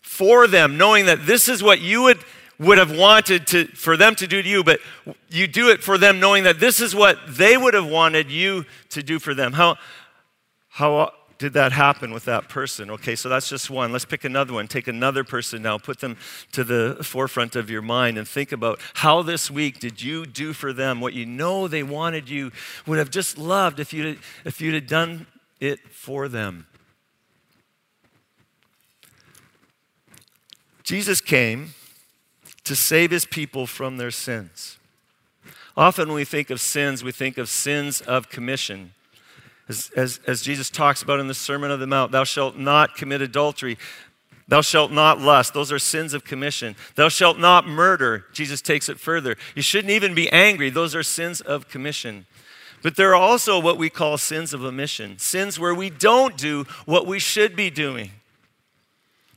for 0.00 0.46
them, 0.46 0.78
knowing 0.78 1.04
that 1.06 1.26
this 1.26 1.48
is 1.48 1.62
what 1.62 1.80
you 1.80 2.02
would, 2.02 2.18
would 2.60 2.76
have 2.76 2.96
wanted 2.96 3.46
to, 3.48 3.64
for 3.68 3.96
them 3.96 4.14
to 4.14 4.26
do 4.26 4.42
to 4.42 4.48
you, 4.48 4.62
but 4.62 4.80
you 5.30 5.46
do 5.46 5.70
it 5.70 5.82
for 5.82 5.96
them 5.96 6.20
knowing 6.20 6.44
that 6.44 6.60
this 6.60 6.78
is 6.78 6.94
what 6.94 7.18
they 7.26 7.56
would 7.56 7.72
have 7.72 7.86
wanted 7.86 8.30
you 8.30 8.66
to 8.90 9.02
do 9.02 9.18
for 9.18 9.32
them? 9.32 9.54
How, 9.54 9.76
how 10.68 11.12
did 11.38 11.54
that 11.54 11.72
happen 11.72 12.12
with 12.12 12.26
that 12.26 12.50
person? 12.50 12.90
Okay, 12.90 13.16
so 13.16 13.30
that's 13.30 13.48
just 13.48 13.70
one. 13.70 13.92
Let's 13.92 14.04
pick 14.04 14.24
another 14.24 14.52
one. 14.52 14.68
Take 14.68 14.88
another 14.88 15.24
person 15.24 15.62
now, 15.62 15.78
put 15.78 16.00
them 16.00 16.18
to 16.52 16.62
the 16.62 16.98
forefront 17.02 17.56
of 17.56 17.70
your 17.70 17.80
mind, 17.80 18.18
and 18.18 18.28
think 18.28 18.52
about 18.52 18.78
how 18.92 19.22
this 19.22 19.50
week 19.50 19.80
did 19.80 20.02
you 20.02 20.26
do 20.26 20.52
for 20.52 20.74
them 20.74 21.00
what 21.00 21.14
you 21.14 21.24
know 21.24 21.66
they 21.66 21.82
wanted 21.82 22.28
you, 22.28 22.52
would 22.86 22.98
have 22.98 23.10
just 23.10 23.38
loved 23.38 23.80
if 23.80 23.94
you'd, 23.94 24.18
if 24.44 24.60
you'd 24.60 24.74
have 24.74 24.86
done 24.86 25.26
it 25.60 25.80
for 25.90 26.28
them. 26.28 26.66
Jesus 30.82 31.22
came 31.22 31.72
to 32.70 32.76
save 32.76 33.10
his 33.10 33.24
people 33.24 33.66
from 33.66 33.96
their 33.96 34.12
sins. 34.12 34.78
Often, 35.76 36.06
when 36.06 36.14
we 36.14 36.24
think 36.24 36.50
of 36.50 36.60
sins, 36.60 37.02
we 37.02 37.10
think 37.10 37.36
of 37.36 37.48
sins 37.48 38.00
of 38.00 38.28
commission. 38.28 38.92
As, 39.68 39.90
as, 39.96 40.20
as, 40.28 40.40
Jesus 40.40 40.70
talks 40.70 41.02
about 41.02 41.18
in 41.18 41.26
the 41.26 41.34
Sermon 41.34 41.72
on 41.72 41.80
the 41.80 41.88
Mount, 41.88 42.12
thou 42.12 42.22
shalt 42.22 42.56
not 42.56 42.94
commit 42.94 43.22
adultery. 43.22 43.76
Thou 44.46 44.60
shalt 44.60 44.92
not 44.92 45.18
lust. 45.18 45.52
Those 45.52 45.72
are 45.72 45.80
sins 45.80 46.14
of 46.14 46.22
commission. 46.22 46.76
Thou 46.94 47.08
shalt 47.08 47.40
not 47.40 47.66
murder. 47.66 48.26
Jesus 48.32 48.62
takes 48.62 48.88
it 48.88 49.00
further. 49.00 49.36
You 49.56 49.62
shouldn't 49.62 49.90
even 49.90 50.14
be 50.14 50.30
angry. 50.30 50.70
Those 50.70 50.94
are 50.94 51.02
sins 51.02 51.40
of 51.40 51.68
commission. 51.68 52.26
But 52.84 52.94
there 52.94 53.10
are 53.10 53.20
also 53.20 53.58
what 53.58 53.78
we 53.78 53.90
call 53.90 54.16
sins 54.16 54.54
of 54.54 54.64
omission, 54.64 55.18
sins 55.18 55.58
where 55.58 55.74
we 55.74 55.90
don't 55.90 56.36
do 56.36 56.66
what 56.86 57.04
we 57.04 57.18
should 57.18 57.56
be 57.56 57.68
doing. 57.68 58.12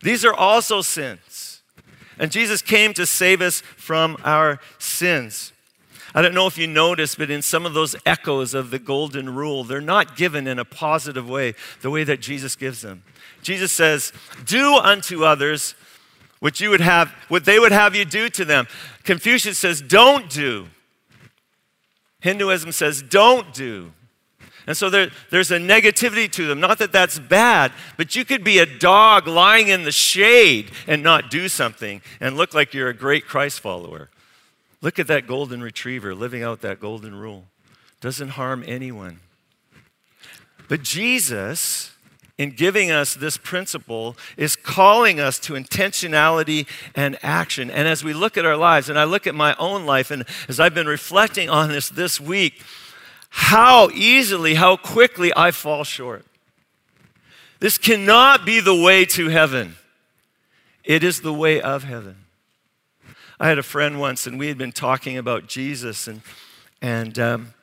These 0.03 0.23
are 0.23 0.35
also 0.35 0.81
sins. 0.81 1.52
And 2.17 2.31
Jesus 2.31 2.61
came 2.61 2.93
to 2.93 3.05
save 3.05 3.41
us 3.41 3.61
from 3.61 4.17
our 4.23 4.59
sins. 4.79 5.51
I 6.15 6.21
don't 6.21 6.35
know 6.35 6.45
if 6.45 6.57
you 6.57 6.67
noticed, 6.67 7.17
but 7.17 7.31
in 7.31 7.41
some 7.41 7.65
of 7.65 7.73
those 7.73 7.95
echoes 8.05 8.53
of 8.53 8.69
the 8.69 8.79
golden 8.79 9.33
rule, 9.33 9.63
they're 9.63 9.81
not 9.81 10.15
given 10.15 10.45
in 10.45 10.59
a 10.59 10.65
positive 10.65 11.27
way, 11.27 11.55
the 11.81 11.89
way 11.89 12.03
that 12.03 12.19
Jesus 12.19 12.55
gives 12.55 12.81
them. 12.81 13.03
Jesus 13.41 13.71
says, 13.71 14.13
Do 14.45 14.75
unto 14.75 15.23
others 15.23 15.73
what 16.39 16.59
you 16.59 16.69
would 16.69 16.81
have, 16.81 17.09
what 17.29 17.45
they 17.45 17.57
would 17.57 17.71
have 17.71 17.95
you 17.95 18.05
do 18.05 18.29
to 18.29 18.45
them. 18.45 18.67
Confucius 19.03 19.57
says, 19.57 19.81
Don't 19.81 20.29
do. 20.29 20.67
Hinduism 22.23 22.71
says 22.71 23.01
don't 23.01 23.53
do. 23.53 23.91
And 24.65 24.77
so 24.77 24.89
there, 24.89 25.11
there's 25.29 25.51
a 25.51 25.57
negativity 25.57 26.31
to 26.31 26.47
them. 26.47 26.59
Not 26.59 26.79
that 26.79 26.91
that's 26.91 27.19
bad, 27.19 27.71
but 27.97 28.15
you 28.15 28.23
could 28.23 28.43
be 28.43 28.59
a 28.59 28.65
dog 28.65 29.27
lying 29.27 29.67
in 29.67 29.83
the 29.83 29.91
shade 29.91 30.71
and 30.87 31.03
not 31.03 31.29
do 31.29 31.49
something 31.49 32.01
and 32.19 32.37
look 32.37 32.53
like 32.53 32.73
you're 32.73 32.89
a 32.89 32.93
great 32.93 33.27
Christ 33.27 33.59
follower. 33.59 34.09
Look 34.81 34.99
at 34.99 35.07
that 35.07 35.27
golden 35.27 35.61
retriever 35.61 36.15
living 36.15 36.43
out 36.43 36.61
that 36.61 36.79
golden 36.79 37.15
rule. 37.15 37.45
Doesn't 38.01 38.29
harm 38.29 38.63
anyone. 38.67 39.19
But 40.67 40.83
Jesus 40.83 41.93
in 42.37 42.51
giving 42.51 42.89
us 42.89 43.13
this 43.13 43.37
principle 43.37 44.17
is 44.37 44.55
calling 44.55 45.19
us 45.19 45.37
to 45.39 45.53
intentionality 45.53 46.67
and 46.95 47.17
action. 47.21 47.69
And 47.69 47.87
as 47.87 48.03
we 48.03 48.13
look 48.13 48.37
at 48.37 48.45
our 48.45 48.57
lives, 48.57 48.89
and 48.89 48.97
I 48.97 49.03
look 49.03 49.27
at 49.27 49.35
my 49.35 49.55
own 49.59 49.85
life, 49.85 50.09
and 50.09 50.25
as 50.47 50.59
I've 50.59 50.73
been 50.73 50.87
reflecting 50.87 51.49
on 51.49 51.69
this 51.69 51.89
this 51.89 52.19
week, 52.19 52.61
how 53.35 53.89
easily, 53.89 54.53
how 54.53 54.77
quickly 54.77 55.31
I 55.35 55.49
fall 55.49 55.83
short. 55.83 56.23
This 57.59 57.79
cannot 57.79 58.45
be 58.45 58.59
the 58.59 58.75
way 58.75 59.05
to 59.05 59.29
heaven, 59.29 59.75
it 60.83 61.03
is 61.03 61.21
the 61.21 61.33
way 61.33 61.59
of 61.59 61.83
heaven. 61.83 62.17
I 63.39 63.47
had 63.47 63.57
a 63.57 63.63
friend 63.63 63.99
once, 63.99 64.27
and 64.27 64.37
we 64.37 64.49
had 64.49 64.59
been 64.59 64.71
talking 64.71 65.17
about 65.17 65.47
Jesus, 65.47 66.07
and, 66.07 66.21
and 66.79 67.17
um, 67.17 67.53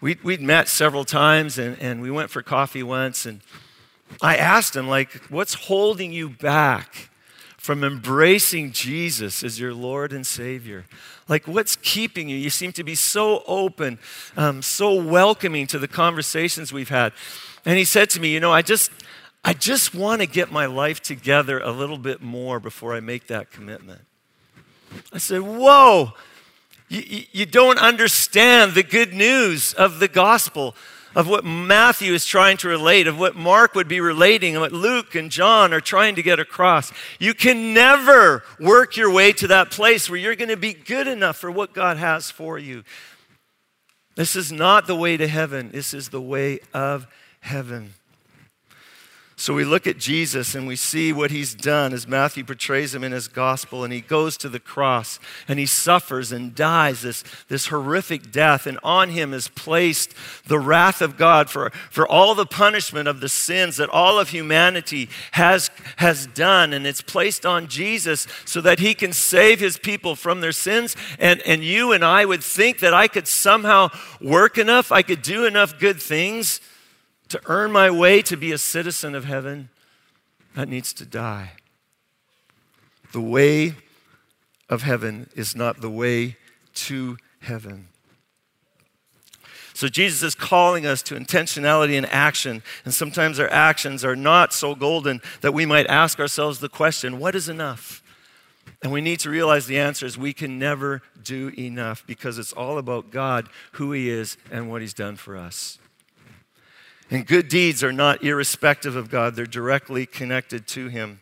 we'd, 0.00 0.24
we'd 0.24 0.40
met 0.40 0.66
several 0.66 1.04
times, 1.04 1.58
and, 1.58 1.78
and 1.78 2.00
we 2.00 2.10
went 2.10 2.30
for 2.30 2.42
coffee 2.42 2.82
once, 2.82 3.26
and 3.26 3.42
I 4.22 4.38
asked 4.38 4.74
him, 4.74 4.88
like, 4.88 5.12
what's 5.28 5.52
holding 5.52 6.10
you 6.10 6.30
back 6.30 7.09
from 7.60 7.84
embracing 7.84 8.72
Jesus 8.72 9.44
as 9.44 9.60
your 9.60 9.74
Lord 9.74 10.14
and 10.14 10.26
Savior? 10.26 10.86
Like, 11.28 11.46
what's 11.46 11.76
keeping 11.76 12.26
you? 12.26 12.36
You 12.36 12.48
seem 12.48 12.72
to 12.72 12.82
be 12.82 12.94
so 12.94 13.42
open, 13.46 13.98
um, 14.34 14.62
so 14.62 14.94
welcoming 14.94 15.66
to 15.66 15.78
the 15.78 15.86
conversations 15.86 16.72
we've 16.72 16.88
had. 16.88 17.12
And 17.66 17.76
he 17.76 17.84
said 17.84 18.08
to 18.10 18.20
me, 18.20 18.32
You 18.32 18.40
know, 18.40 18.50
I 18.50 18.62
just, 18.62 18.90
I 19.44 19.52
just 19.52 19.94
want 19.94 20.22
to 20.22 20.26
get 20.26 20.50
my 20.50 20.64
life 20.64 21.02
together 21.02 21.60
a 21.60 21.70
little 21.70 21.98
bit 21.98 22.22
more 22.22 22.60
before 22.60 22.94
I 22.94 23.00
make 23.00 23.26
that 23.26 23.50
commitment. 23.50 24.00
I 25.12 25.18
said, 25.18 25.42
Whoa, 25.42 26.14
you, 26.88 27.24
you 27.30 27.44
don't 27.44 27.78
understand 27.78 28.72
the 28.72 28.82
good 28.82 29.12
news 29.12 29.74
of 29.74 30.00
the 30.00 30.08
gospel 30.08 30.74
of 31.14 31.28
what 31.28 31.44
Matthew 31.44 32.12
is 32.12 32.24
trying 32.24 32.56
to 32.58 32.68
relate, 32.68 33.06
of 33.06 33.18
what 33.18 33.36
Mark 33.36 33.74
would 33.74 33.88
be 33.88 34.00
relating, 34.00 34.54
and 34.54 34.60
what 34.60 34.72
Luke 34.72 35.14
and 35.14 35.30
John 35.30 35.72
are 35.72 35.80
trying 35.80 36.14
to 36.14 36.22
get 36.22 36.38
across. 36.38 36.92
You 37.18 37.34
can 37.34 37.74
never 37.74 38.44
work 38.58 38.96
your 38.96 39.12
way 39.12 39.32
to 39.32 39.48
that 39.48 39.70
place 39.70 40.08
where 40.08 40.18
you're 40.18 40.36
going 40.36 40.48
to 40.48 40.56
be 40.56 40.72
good 40.72 41.08
enough 41.08 41.36
for 41.36 41.50
what 41.50 41.72
God 41.72 41.96
has 41.96 42.30
for 42.30 42.58
you. 42.58 42.84
This 44.16 44.36
is 44.36 44.52
not 44.52 44.86
the 44.86 44.96
way 44.96 45.16
to 45.16 45.26
heaven, 45.26 45.70
this 45.70 45.94
is 45.94 46.10
the 46.10 46.20
way 46.20 46.60
of 46.74 47.06
heaven. 47.40 47.94
So 49.40 49.54
we 49.54 49.64
look 49.64 49.86
at 49.86 49.96
Jesus 49.96 50.54
and 50.54 50.66
we 50.66 50.76
see 50.76 51.14
what 51.14 51.30
he's 51.30 51.54
done 51.54 51.94
as 51.94 52.06
Matthew 52.06 52.44
portrays 52.44 52.94
him 52.94 53.02
in 53.02 53.12
his 53.12 53.26
gospel. 53.26 53.84
And 53.84 53.90
he 53.90 54.02
goes 54.02 54.36
to 54.36 54.50
the 54.50 54.60
cross 54.60 55.18
and 55.48 55.58
he 55.58 55.64
suffers 55.64 56.30
and 56.30 56.54
dies 56.54 57.00
this, 57.00 57.24
this 57.48 57.68
horrific 57.68 58.30
death. 58.30 58.66
And 58.66 58.78
on 58.84 59.08
him 59.08 59.32
is 59.32 59.48
placed 59.48 60.12
the 60.46 60.58
wrath 60.58 61.00
of 61.00 61.16
God 61.16 61.48
for, 61.48 61.70
for 61.88 62.06
all 62.06 62.34
the 62.34 62.44
punishment 62.44 63.08
of 63.08 63.20
the 63.20 63.30
sins 63.30 63.78
that 63.78 63.88
all 63.88 64.18
of 64.18 64.28
humanity 64.28 65.08
has, 65.32 65.70
has 65.96 66.26
done. 66.26 66.74
And 66.74 66.86
it's 66.86 67.00
placed 67.00 67.46
on 67.46 67.66
Jesus 67.66 68.26
so 68.44 68.60
that 68.60 68.78
he 68.78 68.92
can 68.92 69.14
save 69.14 69.58
his 69.58 69.78
people 69.78 70.16
from 70.16 70.42
their 70.42 70.52
sins. 70.52 70.94
And, 71.18 71.40
and 71.46 71.64
you 71.64 71.92
and 71.92 72.04
I 72.04 72.26
would 72.26 72.44
think 72.44 72.80
that 72.80 72.92
I 72.92 73.08
could 73.08 73.26
somehow 73.26 73.88
work 74.20 74.58
enough, 74.58 74.92
I 74.92 75.00
could 75.00 75.22
do 75.22 75.46
enough 75.46 75.78
good 75.78 75.98
things 76.02 76.60
to 77.30 77.40
earn 77.46 77.72
my 77.72 77.90
way 77.90 78.22
to 78.22 78.36
be 78.36 78.52
a 78.52 78.58
citizen 78.58 79.14
of 79.14 79.24
heaven, 79.24 79.70
that 80.54 80.68
needs 80.68 80.92
to 80.94 81.04
die. 81.04 81.52
The 83.12 83.20
way 83.20 83.74
of 84.68 84.82
heaven 84.82 85.28
is 85.34 85.56
not 85.56 85.80
the 85.80 85.90
way 85.90 86.36
to 86.74 87.16
heaven. 87.40 87.88
So 89.74 89.88
Jesus 89.88 90.22
is 90.22 90.34
calling 90.34 90.84
us 90.84 91.02
to 91.04 91.14
intentionality 91.14 91.96
and 91.96 92.06
action. 92.06 92.62
And 92.84 92.92
sometimes 92.92 93.40
our 93.40 93.50
actions 93.50 94.04
are 94.04 94.14
not 94.14 94.52
so 94.52 94.74
golden 94.74 95.22
that 95.40 95.54
we 95.54 95.64
might 95.64 95.86
ask 95.86 96.20
ourselves 96.20 96.58
the 96.58 96.68
question 96.68 97.18
what 97.18 97.34
is 97.34 97.48
enough? 97.48 98.02
And 98.82 98.92
we 98.92 99.00
need 99.00 99.20
to 99.20 99.30
realize 99.30 99.66
the 99.66 99.78
answer 99.78 100.06
is 100.06 100.18
we 100.18 100.32
can 100.32 100.58
never 100.58 101.02
do 101.22 101.52
enough 101.56 102.06
because 102.06 102.38
it's 102.38 102.52
all 102.52 102.78
about 102.78 103.10
God, 103.10 103.48
who 103.72 103.92
He 103.92 104.10
is, 104.10 104.36
and 104.50 104.70
what 104.70 104.80
He's 104.80 104.94
done 104.94 105.16
for 105.16 105.36
us. 105.36 105.79
And 107.10 107.26
good 107.26 107.48
deeds 107.48 107.82
are 107.82 107.92
not 107.92 108.22
irrespective 108.22 108.94
of 108.94 109.10
God, 109.10 109.34
they're 109.34 109.46
directly 109.46 110.06
connected 110.06 110.66
to 110.68 110.88
Him. 110.88 111.20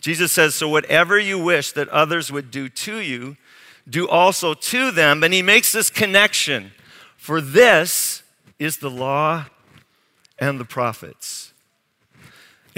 Jesus 0.00 0.32
says, 0.32 0.54
So 0.54 0.68
whatever 0.68 1.18
you 1.18 1.38
wish 1.38 1.72
that 1.72 1.88
others 1.88 2.30
would 2.30 2.50
do 2.50 2.68
to 2.68 2.98
you, 2.98 3.36
do 3.88 4.08
also 4.08 4.54
to 4.54 4.90
them. 4.90 5.24
And 5.24 5.34
He 5.34 5.42
makes 5.42 5.72
this 5.72 5.90
connection. 5.90 6.72
For 7.16 7.40
this 7.40 8.22
is 8.58 8.78
the 8.78 8.90
law 8.90 9.46
and 10.38 10.60
the 10.60 10.64
prophets. 10.64 11.47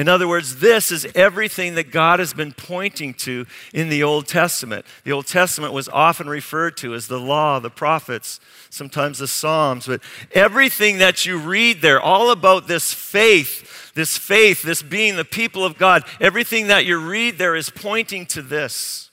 In 0.00 0.09
other 0.09 0.26
words, 0.26 0.61
this 0.61 0.90
is 0.90 1.07
everything 1.14 1.75
that 1.75 1.90
God 1.90 2.21
has 2.21 2.33
been 2.33 2.54
pointing 2.54 3.12
to 3.14 3.45
in 3.75 3.90
the 3.90 4.02
Old 4.02 4.26
Testament. 4.26 4.87
The 5.04 5.12
Old 5.12 5.26
Testament 5.26 5.75
was 5.75 5.90
often 5.90 6.26
referred 6.26 6.78
to 6.78 6.95
as 6.95 7.07
the 7.07 7.21
law, 7.21 7.59
the 7.59 7.69
prophets, 7.69 8.40
sometimes 8.71 9.19
the 9.19 9.28
Psalms, 9.28 9.87
but 9.87 10.00
everything 10.33 10.97
that 11.00 11.26
you 11.26 11.37
read 11.37 11.83
there, 11.83 12.00
all 12.00 12.30
about 12.30 12.66
this 12.66 12.95
faith, 12.95 13.92
this 13.92 14.16
faith, 14.16 14.62
this 14.62 14.83
being 14.83 15.16
the 15.16 15.25
people 15.25 15.66
of 15.66 15.76
God, 15.76 16.04
everything 16.19 16.69
that 16.69 16.87
you 16.87 16.99
read 16.99 17.37
there 17.37 17.54
is 17.54 17.69
pointing 17.69 18.25
to 18.28 18.40
this. 18.40 19.11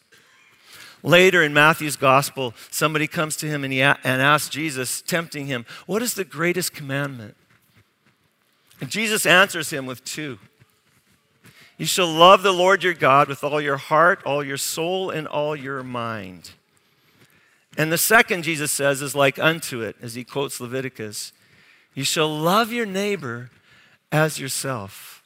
Later 1.03 1.43
in 1.43 1.53
Matthew's 1.53 1.97
gospel, 1.97 2.53
somebody 2.71 3.07
comes 3.07 3.35
to 3.37 3.45
him 3.45 3.65
and, 3.65 3.73
he 3.73 3.81
a- 3.81 3.99
and 4.05 4.21
asks 4.21 4.47
Jesus, 4.47 5.01
tempting 5.01 5.47
him, 5.47 5.65
What 5.85 6.01
is 6.01 6.13
the 6.13 6.23
greatest 6.23 6.73
commandment? 6.73 7.35
And 8.79 8.89
Jesus 8.89 9.25
answers 9.25 9.69
him 9.69 9.85
with 9.85 10.05
two. 10.05 10.39
You 11.77 11.85
shall 11.85 12.11
love 12.11 12.41
the 12.41 12.51
Lord 12.51 12.83
your 12.83 12.95
God 12.95 13.27
with 13.27 13.43
all 13.43 13.61
your 13.61 13.77
heart, 13.77 14.23
all 14.25 14.43
your 14.43 14.57
soul, 14.57 15.11
and 15.11 15.27
all 15.27 15.55
your 15.55 15.83
mind. 15.83 16.51
And 17.77 17.91
the 17.91 17.97
second, 17.99 18.43
Jesus 18.43 18.71
says, 18.71 19.03
is 19.03 19.13
like 19.13 19.37
unto 19.37 19.81
it, 19.81 19.95
as 20.01 20.15
he 20.15 20.23
quotes 20.23 20.59
Leviticus. 20.59 21.33
You 21.93 22.03
shall 22.03 22.29
love 22.29 22.71
your 22.71 22.87
neighbor 22.87 23.51
as 24.11 24.39
yourself. 24.39 25.23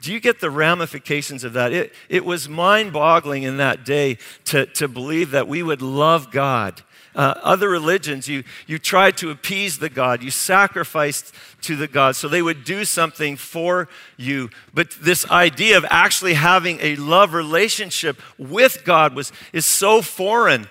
Do 0.00 0.12
you 0.12 0.20
get 0.20 0.40
the 0.40 0.50
ramifications 0.50 1.44
of 1.44 1.54
that? 1.54 1.72
It, 1.72 1.94
it 2.08 2.24
was 2.24 2.48
mind 2.48 2.92
boggling 2.92 3.42
in 3.42 3.58
that 3.58 3.84
day 3.84 4.18
to, 4.46 4.66
to 4.66 4.88
believe 4.88 5.30
that 5.30 5.48
we 5.48 5.62
would 5.62 5.82
love 5.82 6.30
God 6.30 6.82
uh, 7.14 7.34
other 7.42 7.68
religions, 7.68 8.28
you, 8.28 8.44
you 8.66 8.78
tried 8.78 9.16
to 9.18 9.30
appease 9.30 9.78
the 9.78 9.88
God, 9.88 10.22
you 10.22 10.30
sacrificed 10.30 11.34
to 11.62 11.76
the 11.76 11.86
God 11.86 12.16
so 12.16 12.28
they 12.28 12.42
would 12.42 12.64
do 12.64 12.84
something 12.84 13.36
for 13.36 13.88
you. 14.16 14.50
But 14.72 14.90
this 15.00 15.28
idea 15.30 15.76
of 15.76 15.84
actually 15.88 16.34
having 16.34 16.78
a 16.80 16.96
love 16.96 17.34
relationship 17.34 18.20
with 18.38 18.84
God 18.84 19.14
was, 19.14 19.32
is 19.52 19.66
so 19.66 20.02
foreign. 20.02 20.68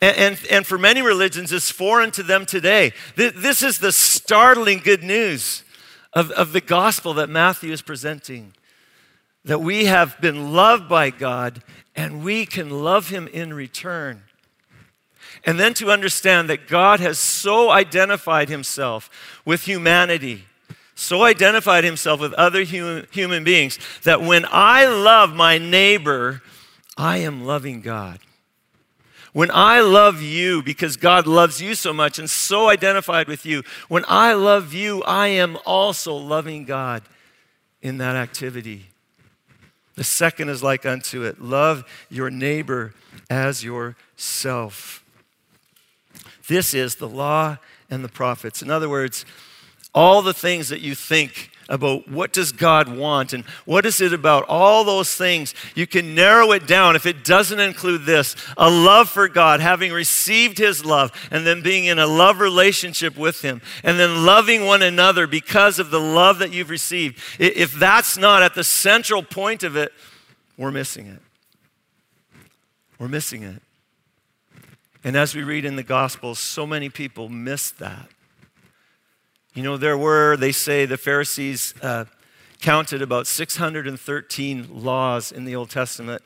And, 0.00 0.16
and, 0.16 0.46
and 0.50 0.66
for 0.66 0.78
many 0.78 1.02
religions, 1.02 1.52
it's 1.52 1.70
foreign 1.70 2.10
to 2.12 2.22
them 2.22 2.46
today. 2.46 2.92
This 3.16 3.62
is 3.62 3.78
the 3.78 3.92
startling 3.92 4.78
good 4.78 5.02
news 5.02 5.62
of, 6.12 6.30
of 6.32 6.52
the 6.52 6.60
gospel 6.60 7.14
that 7.14 7.28
Matthew 7.30 7.72
is 7.72 7.82
presenting 7.82 8.54
that 9.44 9.60
we 9.60 9.86
have 9.86 10.20
been 10.20 10.52
loved 10.52 10.88
by 10.88 11.10
God 11.10 11.62
and 11.94 12.24
we 12.24 12.46
can 12.46 12.70
love 12.70 13.08
him 13.08 13.28
in 13.28 13.52
return. 13.52 14.22
And 15.44 15.58
then 15.58 15.74
to 15.74 15.90
understand 15.90 16.48
that 16.50 16.68
God 16.68 17.00
has 17.00 17.18
so 17.18 17.70
identified 17.70 18.48
himself 18.48 19.10
with 19.44 19.62
humanity, 19.62 20.44
so 20.94 21.24
identified 21.24 21.84
himself 21.84 22.20
with 22.20 22.32
other 22.34 22.62
human, 22.62 23.06
human 23.10 23.44
beings, 23.44 23.78
that 24.04 24.20
when 24.20 24.46
I 24.50 24.86
love 24.86 25.34
my 25.34 25.58
neighbor, 25.58 26.42
I 26.96 27.18
am 27.18 27.44
loving 27.44 27.80
God. 27.80 28.20
When 29.32 29.50
I 29.50 29.80
love 29.80 30.20
you 30.20 30.62
because 30.62 30.96
God 30.96 31.26
loves 31.26 31.60
you 31.60 31.74
so 31.74 31.92
much 31.92 32.18
and 32.18 32.28
so 32.28 32.68
identified 32.68 33.28
with 33.28 33.46
you, 33.46 33.62
when 33.88 34.04
I 34.06 34.34
love 34.34 34.74
you, 34.74 35.02
I 35.04 35.28
am 35.28 35.56
also 35.64 36.14
loving 36.14 36.66
God 36.66 37.02
in 37.80 37.98
that 37.98 38.14
activity. 38.14 38.88
The 39.94 40.04
second 40.04 40.48
is 40.48 40.62
like 40.62 40.86
unto 40.86 41.22
it 41.22 41.40
love 41.40 41.84
your 42.10 42.30
neighbor 42.30 42.94
as 43.30 43.64
yourself. 43.64 45.01
This 46.48 46.74
is 46.74 46.96
the 46.96 47.08
law 47.08 47.58
and 47.90 48.04
the 48.04 48.08
prophets. 48.08 48.62
In 48.62 48.70
other 48.70 48.88
words, 48.88 49.24
all 49.94 50.22
the 50.22 50.34
things 50.34 50.68
that 50.70 50.80
you 50.80 50.94
think 50.94 51.50
about 51.68 52.08
what 52.08 52.32
does 52.32 52.52
God 52.52 52.88
want 52.94 53.32
and 53.32 53.44
what 53.64 53.86
is 53.86 54.00
it 54.00 54.12
about 54.12 54.44
all 54.48 54.84
those 54.84 55.14
things 55.14 55.54
you 55.74 55.86
can 55.86 56.14
narrow 56.14 56.52
it 56.52 56.66
down. 56.66 56.96
If 56.96 57.06
it 57.06 57.24
doesn't 57.24 57.60
include 57.60 58.04
this 58.04 58.34
a 58.56 58.68
love 58.68 59.08
for 59.08 59.28
God 59.28 59.60
having 59.60 59.92
received 59.92 60.58
his 60.58 60.84
love 60.84 61.12
and 61.30 61.46
then 61.46 61.62
being 61.62 61.84
in 61.84 61.98
a 61.98 62.06
love 62.06 62.40
relationship 62.40 63.16
with 63.16 63.42
him 63.42 63.62
and 63.84 63.98
then 63.98 64.26
loving 64.26 64.66
one 64.66 64.82
another 64.82 65.26
because 65.26 65.78
of 65.78 65.90
the 65.90 66.00
love 66.00 66.40
that 66.40 66.52
you've 66.52 66.70
received 66.70 67.18
if 67.38 67.72
that's 67.72 68.18
not 68.18 68.42
at 68.42 68.54
the 68.54 68.64
central 68.64 69.22
point 69.22 69.62
of 69.62 69.76
it 69.76 69.92
we're 70.58 70.72
missing 70.72 71.06
it. 71.06 71.20
We're 72.98 73.08
missing 73.08 73.42
it 73.42 73.62
and 75.04 75.16
as 75.16 75.34
we 75.34 75.42
read 75.42 75.64
in 75.64 75.76
the 75.76 75.82
Gospels, 75.82 76.38
so 76.38 76.66
many 76.66 76.88
people 76.88 77.28
miss 77.28 77.70
that. 77.72 78.08
You 79.54 79.62
know, 79.62 79.76
there 79.76 79.98
were, 79.98 80.36
they 80.36 80.52
say, 80.52 80.86
the 80.86 80.96
Pharisees 80.96 81.74
uh, 81.82 82.06
counted 82.60 83.02
about 83.02 83.26
613 83.26 84.68
laws 84.70 85.32
in 85.32 85.44
the 85.44 85.56
Old 85.56 85.70
Testament. 85.70 86.22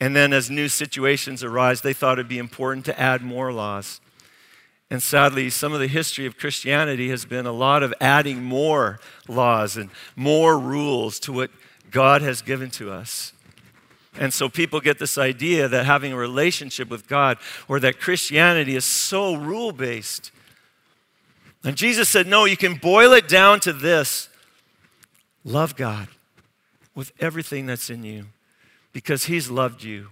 And 0.00 0.14
then 0.14 0.32
as 0.32 0.48
new 0.48 0.68
situations 0.68 1.44
arise, 1.44 1.82
they 1.82 1.92
thought 1.92 2.14
it'd 2.18 2.28
be 2.28 2.38
important 2.38 2.86
to 2.86 2.98
add 2.98 3.22
more 3.22 3.52
laws. 3.52 4.00
And 4.90 5.02
sadly, 5.02 5.50
some 5.50 5.72
of 5.72 5.80
the 5.80 5.88
history 5.88 6.26
of 6.26 6.38
Christianity 6.38 7.08
has 7.10 7.24
been 7.24 7.46
a 7.46 7.52
lot 7.52 7.82
of 7.82 7.92
adding 8.00 8.44
more 8.44 9.00
laws 9.28 9.76
and 9.76 9.90
more 10.14 10.58
rules 10.58 11.18
to 11.20 11.32
what 11.32 11.50
God 11.90 12.22
has 12.22 12.42
given 12.42 12.70
to 12.72 12.92
us. 12.92 13.32
And 14.18 14.32
so 14.32 14.48
people 14.48 14.80
get 14.80 14.98
this 14.98 15.18
idea 15.18 15.66
that 15.68 15.86
having 15.86 16.12
a 16.12 16.16
relationship 16.16 16.88
with 16.88 17.08
God 17.08 17.38
or 17.66 17.80
that 17.80 17.98
Christianity 17.98 18.76
is 18.76 18.84
so 18.84 19.34
rule 19.34 19.72
based. 19.72 20.30
And 21.64 21.76
Jesus 21.76 22.08
said, 22.08 22.26
No, 22.26 22.44
you 22.44 22.56
can 22.56 22.76
boil 22.76 23.12
it 23.12 23.26
down 23.26 23.60
to 23.60 23.72
this 23.72 24.28
love 25.44 25.76
God 25.76 26.08
with 26.94 27.12
everything 27.18 27.66
that's 27.66 27.90
in 27.90 28.04
you 28.04 28.26
because 28.92 29.24
He's 29.24 29.50
loved 29.50 29.82
you. 29.82 30.08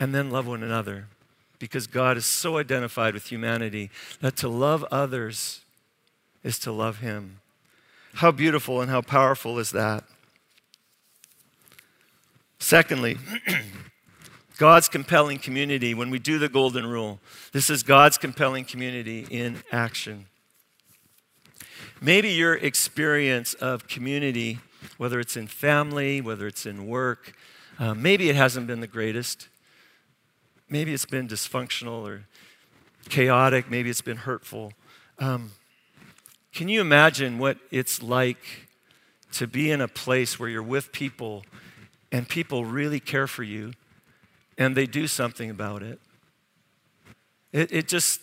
And 0.00 0.14
then 0.14 0.30
love 0.30 0.46
one 0.46 0.62
another 0.62 1.06
because 1.58 1.86
God 1.86 2.16
is 2.16 2.26
so 2.26 2.58
identified 2.58 3.14
with 3.14 3.26
humanity 3.26 3.90
that 4.20 4.36
to 4.36 4.48
love 4.48 4.84
others 4.90 5.60
is 6.42 6.58
to 6.60 6.72
love 6.72 6.98
Him. 6.98 7.40
How 8.14 8.30
beautiful 8.30 8.80
and 8.80 8.90
how 8.90 9.02
powerful 9.02 9.58
is 9.58 9.70
that? 9.72 10.04
Secondly, 12.58 13.16
God's 14.58 14.88
compelling 14.88 15.38
community, 15.38 15.94
when 15.94 16.10
we 16.10 16.18
do 16.18 16.38
the 16.38 16.48
golden 16.48 16.86
rule, 16.86 17.20
this 17.52 17.70
is 17.70 17.82
God's 17.82 18.18
compelling 18.18 18.64
community 18.64 19.26
in 19.30 19.62
action. 19.70 20.26
Maybe 22.00 22.30
your 22.30 22.54
experience 22.54 23.54
of 23.54 23.86
community, 23.86 24.58
whether 24.96 25.20
it's 25.20 25.36
in 25.36 25.46
family, 25.46 26.20
whether 26.20 26.46
it's 26.46 26.66
in 26.66 26.86
work, 26.86 27.34
uh, 27.78 27.94
maybe 27.94 28.28
it 28.28 28.36
hasn't 28.36 28.66
been 28.66 28.80
the 28.80 28.88
greatest. 28.88 29.48
Maybe 30.68 30.92
it's 30.92 31.06
been 31.06 31.28
dysfunctional 31.28 32.06
or 32.06 32.24
chaotic. 33.08 33.70
Maybe 33.70 33.90
it's 33.90 34.02
been 34.02 34.18
hurtful. 34.18 34.72
Um, 35.18 35.52
can 36.52 36.68
you 36.68 36.80
imagine 36.80 37.38
what 37.38 37.58
it's 37.70 38.02
like 38.02 38.66
to 39.32 39.46
be 39.46 39.70
in 39.70 39.80
a 39.80 39.88
place 39.88 40.38
where 40.40 40.48
you're 40.48 40.62
with 40.62 40.90
people 40.90 41.44
and 42.10 42.28
people 42.28 42.64
really 42.64 43.00
care 43.00 43.26
for 43.26 43.42
you 43.42 43.72
and 44.56 44.76
they 44.76 44.86
do 44.86 45.06
something 45.06 45.50
about 45.50 45.82
it? 45.82 46.00
It, 47.52 47.72
it 47.72 47.88
just, 47.88 48.20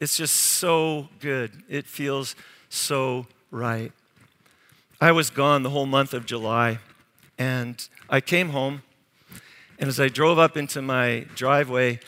it's 0.00 0.16
just 0.16 0.34
so 0.34 1.08
good. 1.20 1.62
It 1.68 1.86
feels 1.86 2.36
so 2.68 3.26
right. 3.50 3.92
I 5.00 5.12
was 5.12 5.30
gone 5.30 5.62
the 5.62 5.70
whole 5.70 5.86
month 5.86 6.14
of 6.14 6.26
July 6.26 6.78
and 7.38 7.86
I 8.08 8.20
came 8.20 8.50
home 8.50 8.82
and 9.82 9.88
as 9.88 9.98
I 9.98 10.06
drove 10.06 10.38
up 10.38 10.56
into 10.56 10.80
my 10.80 11.26
driveway, 11.34 11.98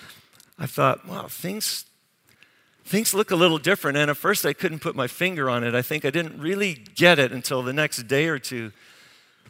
I 0.56 0.66
thought, 0.66 1.08
wow, 1.08 1.26
things, 1.26 1.86
things 2.84 3.12
look 3.12 3.32
a 3.32 3.34
little 3.36 3.58
different. 3.58 3.98
And 3.98 4.08
at 4.08 4.16
first, 4.16 4.46
I 4.46 4.52
couldn't 4.52 4.78
put 4.78 4.94
my 4.94 5.08
finger 5.08 5.50
on 5.50 5.64
it. 5.64 5.74
I 5.74 5.82
think 5.82 6.04
I 6.04 6.10
didn't 6.10 6.40
really 6.40 6.74
get 6.94 7.18
it 7.18 7.32
until 7.32 7.64
the 7.64 7.72
next 7.72 8.04
day 8.04 8.28
or 8.28 8.38
two. 8.38 8.70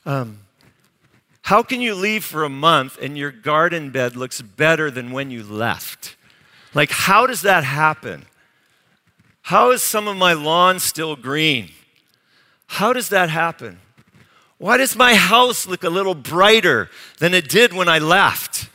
Um, 0.06 0.38
how 1.44 1.62
can 1.62 1.82
you 1.82 1.94
leave 1.94 2.24
for 2.24 2.42
a 2.42 2.48
month 2.48 2.96
and 3.02 3.18
your 3.18 3.30
garden 3.30 3.90
bed 3.90 4.16
looks 4.16 4.40
better 4.40 4.90
than 4.90 5.12
when 5.12 5.30
you 5.30 5.42
left? 5.42 6.16
Like, 6.72 6.90
how 6.90 7.26
does 7.26 7.42
that 7.42 7.64
happen? 7.64 8.24
How 9.42 9.70
is 9.70 9.82
some 9.82 10.08
of 10.08 10.16
my 10.16 10.32
lawn 10.32 10.80
still 10.80 11.16
green? 11.16 11.68
How 12.66 12.94
does 12.94 13.10
that 13.10 13.28
happen? 13.28 13.78
Why 14.56 14.78
does 14.78 14.96
my 14.96 15.16
house 15.16 15.66
look 15.66 15.84
a 15.84 15.90
little 15.90 16.14
brighter 16.14 16.88
than 17.18 17.34
it 17.34 17.50
did 17.50 17.74
when 17.74 17.90
I 17.90 17.98
left? 17.98 18.70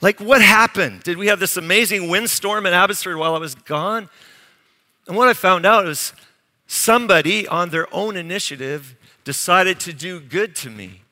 Like, 0.00 0.20
what 0.20 0.40
happened? 0.40 1.02
Did 1.02 1.18
we 1.18 1.26
have 1.26 1.40
this 1.40 1.56
amazing 1.56 2.08
windstorm 2.08 2.66
in 2.66 2.72
Abbotsford 2.72 3.16
while 3.16 3.34
I 3.34 3.38
was 3.38 3.56
gone? 3.56 4.08
And 5.08 5.16
what 5.16 5.26
I 5.26 5.32
found 5.32 5.66
out 5.66 5.88
is 5.88 6.12
somebody 6.68 7.48
on 7.48 7.70
their 7.70 7.92
own 7.92 8.16
initiative 8.16 8.94
decided 9.24 9.80
to 9.80 9.92
do 9.92 10.20
good 10.20 10.54
to 10.54 10.70
me 10.70 11.02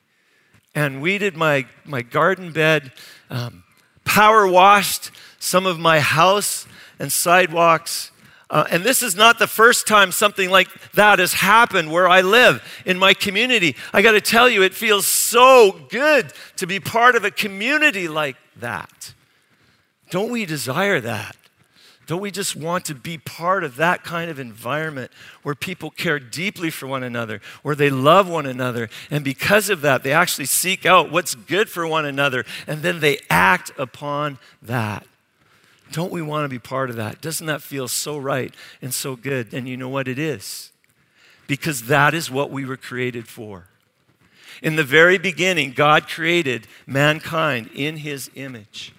and 0.73 1.01
weeded 1.01 1.35
my, 1.35 1.65
my 1.85 2.01
garden 2.01 2.51
bed, 2.51 2.91
um, 3.29 3.63
power 4.05 4.47
washed 4.47 5.11
some 5.39 5.65
of 5.65 5.79
my 5.79 5.99
house 5.99 6.67
and 6.99 7.11
sidewalks, 7.11 8.11
uh, 8.51 8.65
and 8.69 8.83
this 8.83 9.01
is 9.01 9.15
not 9.15 9.39
the 9.39 9.47
first 9.47 9.87
time 9.87 10.11
something 10.11 10.49
like 10.49 10.67
that 10.91 11.19
has 11.19 11.33
happened 11.33 11.89
where 11.89 12.07
I 12.09 12.19
live 12.19 12.61
in 12.85 12.99
my 12.99 13.13
community. 13.13 13.77
I 13.93 14.01
got 14.01 14.11
to 14.11 14.19
tell 14.19 14.49
you, 14.49 14.61
it 14.61 14.73
feels 14.73 15.07
so 15.07 15.79
good 15.89 16.33
to 16.57 16.67
be 16.67 16.81
part 16.81 17.15
of 17.15 17.23
a 17.23 17.31
community 17.31 18.09
like 18.09 18.35
that. 18.57 19.13
Don't 20.09 20.29
we 20.29 20.45
desire 20.45 20.99
that? 20.99 21.37
Don't 22.11 22.19
we 22.19 22.29
just 22.29 22.57
want 22.57 22.83
to 22.87 22.93
be 22.93 23.17
part 23.17 23.63
of 23.63 23.77
that 23.77 24.03
kind 24.03 24.29
of 24.29 24.37
environment 24.37 25.11
where 25.43 25.55
people 25.55 25.89
care 25.89 26.19
deeply 26.19 26.69
for 26.69 26.85
one 26.85 27.03
another, 27.03 27.39
where 27.63 27.73
they 27.73 27.89
love 27.89 28.27
one 28.27 28.45
another, 28.45 28.89
and 29.09 29.23
because 29.23 29.69
of 29.69 29.79
that, 29.79 30.03
they 30.03 30.11
actually 30.11 30.47
seek 30.47 30.85
out 30.85 31.09
what's 31.09 31.35
good 31.35 31.69
for 31.69 31.87
one 31.87 32.05
another, 32.05 32.43
and 32.67 32.81
then 32.81 32.99
they 32.99 33.19
act 33.29 33.71
upon 33.77 34.39
that? 34.61 35.07
Don't 35.93 36.11
we 36.11 36.21
want 36.21 36.43
to 36.43 36.49
be 36.49 36.59
part 36.59 36.89
of 36.89 36.97
that? 36.97 37.21
Doesn't 37.21 37.47
that 37.47 37.61
feel 37.61 37.87
so 37.87 38.17
right 38.17 38.53
and 38.81 38.93
so 38.93 39.15
good? 39.15 39.53
And 39.53 39.65
you 39.65 39.77
know 39.77 39.87
what 39.87 40.09
it 40.09 40.19
is? 40.19 40.73
Because 41.47 41.83
that 41.83 42.13
is 42.13 42.29
what 42.29 42.51
we 42.51 42.65
were 42.65 42.75
created 42.75 43.29
for. 43.29 43.67
In 44.61 44.75
the 44.75 44.83
very 44.83 45.17
beginning, 45.17 45.71
God 45.71 46.09
created 46.09 46.67
mankind 46.85 47.69
in 47.73 47.95
his 47.95 48.29
image. 48.35 48.91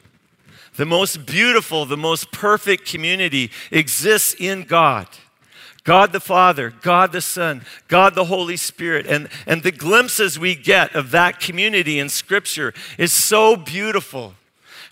The 0.76 0.86
most 0.86 1.26
beautiful, 1.26 1.84
the 1.84 1.96
most 1.96 2.32
perfect 2.32 2.86
community 2.86 3.50
exists 3.70 4.34
in 4.38 4.62
God. 4.62 5.06
God 5.84 6.12
the 6.12 6.20
Father, 6.20 6.72
God 6.82 7.12
the 7.12 7.20
Son, 7.20 7.64
God 7.88 8.14
the 8.14 8.26
Holy 8.26 8.56
Spirit. 8.56 9.06
And, 9.06 9.28
and 9.46 9.62
the 9.62 9.72
glimpses 9.72 10.38
we 10.38 10.54
get 10.54 10.94
of 10.94 11.10
that 11.10 11.40
community 11.40 11.98
in 11.98 12.08
Scripture 12.08 12.72
is 12.98 13.12
so 13.12 13.56
beautiful 13.56 14.34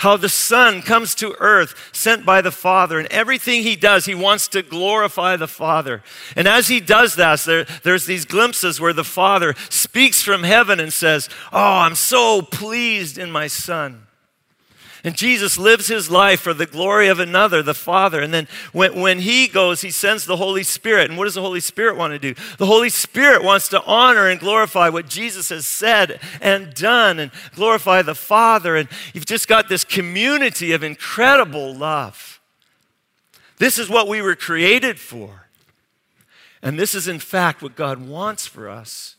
how 0.01 0.17
the 0.17 0.31
Son 0.31 0.81
comes 0.81 1.15
to 1.15 1.37
earth 1.41 1.91
sent 1.93 2.25
by 2.25 2.41
the 2.41 2.51
Father, 2.51 2.99
and 2.99 3.07
everything 3.09 3.63
he 3.63 3.77
does, 3.77 4.07
he 4.07 4.15
wants 4.15 4.49
to 4.49 4.63
glorify 4.63 5.37
the 5.37 5.47
Father. 5.47 6.03
And 6.35 6.49
as 6.49 6.69
he 6.69 6.81
does 6.81 7.17
that, 7.17 7.41
there, 7.41 7.67
there's 7.83 8.07
these 8.07 8.25
glimpses 8.25 8.81
where 8.81 8.95
the 8.95 9.05
Father 9.05 9.55
speaks 9.69 10.23
from 10.23 10.43
heaven 10.43 10.81
and 10.81 10.91
says, 10.91 11.29
Oh, 11.53 11.81
I'm 11.81 11.95
so 11.95 12.41
pleased 12.41 13.19
in 13.19 13.31
my 13.31 13.47
Son. 13.47 14.07
And 15.03 15.17
Jesus 15.17 15.57
lives 15.57 15.89
his 15.89 16.11
life 16.11 16.41
for 16.41 16.53
the 16.53 16.67
glory 16.67 17.09
of 17.09 17.19
another, 17.19 17.63
the 17.63 17.75
Father. 17.75 18.21
And 18.21 18.35
then 18.35 18.49
when, 18.73 19.01
when 19.01 19.21
he 19.21 19.49
goes, 19.49 19.81
he 19.81 19.91
sends 19.91 20.27
the 20.27 20.37
Holy 20.37 20.63
Spirit. 20.63 21.09
And 21.09 21.19
what 21.19 21.25
does 21.25 21.35
the 21.35 21.41
Holy 21.41 21.61
Spirit 21.61 21.97
want 21.97 22.13
to 22.13 22.19
do? 22.19 22.35
The 22.59 22.67
Holy 22.67 22.91
Spirit 22.91 23.43
wants 23.43 23.69
to 23.69 23.83
honor 23.85 24.29
and 24.29 24.39
glorify 24.39 24.91
what 24.91 25.09
Jesus 25.09 25.49
has 25.49 25.67
said 25.67 26.21
and 26.41 26.75
done 26.75 27.19
and 27.19 27.31
glorify 27.55 28.03
the 28.03 28.15
Father. 28.15 28.77
And 28.77 28.89
you've 29.15 29.27
just 29.27 29.49
got 29.49 29.69
this 29.69 29.85
community 29.85 30.73
of 30.73 30.83
incredible 30.83 31.75
love. 31.75 32.41
This 33.57 33.79
is 33.79 33.89
what 33.89 34.09
we 34.09 34.21
were 34.21 34.37
created 34.37 34.99
for. 34.99 35.49
And 36.63 36.79
this 36.79 36.95
is, 36.95 37.09
in 37.09 37.21
fact, 37.21 37.63
what 37.63 37.75
God 37.75 38.07
wants 38.07 38.47
for 38.47 38.69
us. 38.69 39.17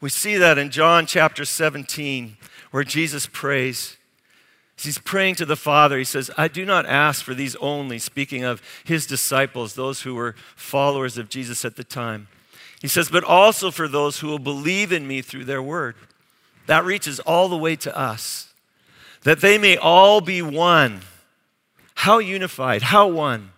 We 0.00 0.10
see 0.10 0.36
that 0.36 0.58
in 0.58 0.70
John 0.70 1.06
chapter 1.06 1.46
17, 1.46 2.36
where 2.70 2.84
Jesus 2.84 3.26
prays. 3.26 3.96
He's 4.78 4.98
praying 4.98 5.36
to 5.36 5.46
the 5.46 5.56
Father. 5.56 5.96
He 5.96 6.04
says, 6.04 6.30
I 6.36 6.48
do 6.48 6.64
not 6.64 6.86
ask 6.86 7.24
for 7.24 7.34
these 7.34 7.56
only, 7.56 7.98
speaking 7.98 8.44
of 8.44 8.62
his 8.84 9.06
disciples, 9.06 9.74
those 9.74 10.02
who 10.02 10.14
were 10.14 10.34
followers 10.54 11.16
of 11.16 11.30
Jesus 11.30 11.64
at 11.64 11.76
the 11.76 11.84
time. 11.84 12.28
He 12.82 12.88
says, 12.88 13.08
but 13.08 13.24
also 13.24 13.70
for 13.70 13.88
those 13.88 14.20
who 14.20 14.28
will 14.28 14.38
believe 14.38 14.92
in 14.92 15.08
me 15.08 15.22
through 15.22 15.44
their 15.44 15.62
word. 15.62 15.94
That 16.66 16.84
reaches 16.84 17.20
all 17.20 17.48
the 17.48 17.56
way 17.56 17.76
to 17.76 17.96
us, 17.96 18.52
that 19.22 19.40
they 19.40 19.56
may 19.56 19.76
all 19.76 20.20
be 20.20 20.42
one. 20.42 21.00
How 21.94 22.18
unified, 22.18 22.82
how 22.82 23.08
one. 23.08 23.52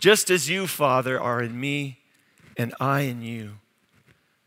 Just 0.00 0.30
as 0.30 0.50
you, 0.50 0.66
Father, 0.66 1.18
are 1.18 1.40
in 1.40 1.58
me 1.58 1.98
and 2.56 2.74
I 2.78 3.02
in 3.02 3.22
you. 3.22 3.52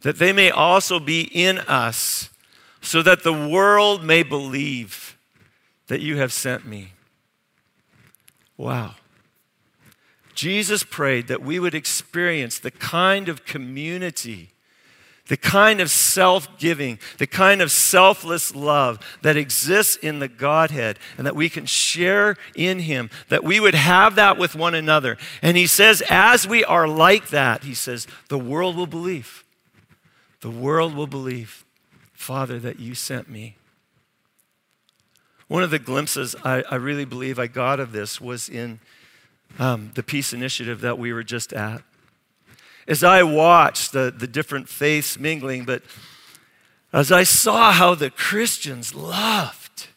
That 0.02 0.20
they 0.20 0.34
may 0.34 0.52
also 0.52 1.00
be 1.00 1.22
in 1.22 1.58
us, 1.60 2.30
so 2.82 3.02
that 3.02 3.24
the 3.24 3.34
world 3.34 4.04
may 4.04 4.24
believe 4.24 5.18
that 5.90 6.02
you 6.02 6.18
have 6.18 6.34
sent 6.34 6.66
me. 6.66 6.94
Wow. 8.58 8.96
Jesus 10.34 10.84
prayed 10.84 11.28
that 11.28 11.44
we 11.44 11.60
would 11.60 11.76
experience 11.76 12.58
the 12.58 12.72
kind 12.72 13.28
of 13.28 13.46
community 13.46 14.50
the 15.30 15.38
kind 15.38 15.80
of 15.80 15.90
self 15.90 16.58
giving, 16.58 17.00
the 17.20 17.28
kind 17.28 17.62
of 17.62 17.72
selfless 17.72 18.54
love 18.54 19.00
that 19.22 19.38
exists 19.38 19.96
in 19.96 20.20
the 20.20 20.28
Godhead 20.28 21.00
and 21.18 21.26
that 21.26 21.36
we 21.36 21.50
can 21.50 21.66
share 21.66 22.36
in 22.56 22.80
Him, 22.80 23.10
that 23.30 23.44
we 23.44 23.60
would 23.60 23.76
have 23.76 24.16
that 24.16 24.38
with 24.38 24.56
one 24.56 24.76
another. 24.76 25.18
And 25.42 25.56
He 25.56 25.68
says, 25.68 26.04
as 26.10 26.48
we 26.48 26.66
are 26.66 26.88
like 26.88 27.30
that, 27.30 27.64
He 27.64 27.76
says, 27.76 28.08
the 28.28 28.40
world 28.40 28.76
will 28.76 28.88
believe. 28.88 29.46
The 30.42 30.50
world 30.50 30.96
will 30.96 31.08
believe, 31.08 31.64
Father, 32.12 32.60
that 32.60 32.80
you 32.80 32.96
sent 32.96 33.30
me. 33.30 33.56
One 35.50 35.64
of 35.64 35.72
the 35.72 35.80
glimpses 35.80 36.36
I, 36.46 36.64
I 36.70 36.76
really 36.76 37.06
believe 37.06 37.40
I 37.40 37.48
got 37.48 37.80
of 37.80 37.92
this 37.92 38.22
was 38.22 38.50
in 38.50 38.80
um, 39.58 39.92
the 39.96 40.04
peace 40.04 40.32
initiative 40.32 40.82
that 40.82 41.00
we 41.00 41.12
were 41.12 41.24
just 41.24 41.54
at. 41.54 41.82
As 42.88 43.04
I 43.04 43.24
watched 43.24 43.92
the, 43.92 44.14
the 44.16 44.28
different 44.28 44.70
faiths 44.70 45.18
mingling, 45.18 45.66
but 45.66 45.82
as 46.94 47.12
I 47.12 47.24
saw 47.24 47.72
how 47.72 47.96
the 47.96 48.12
Christians 48.12 48.94
loved, 48.94 49.88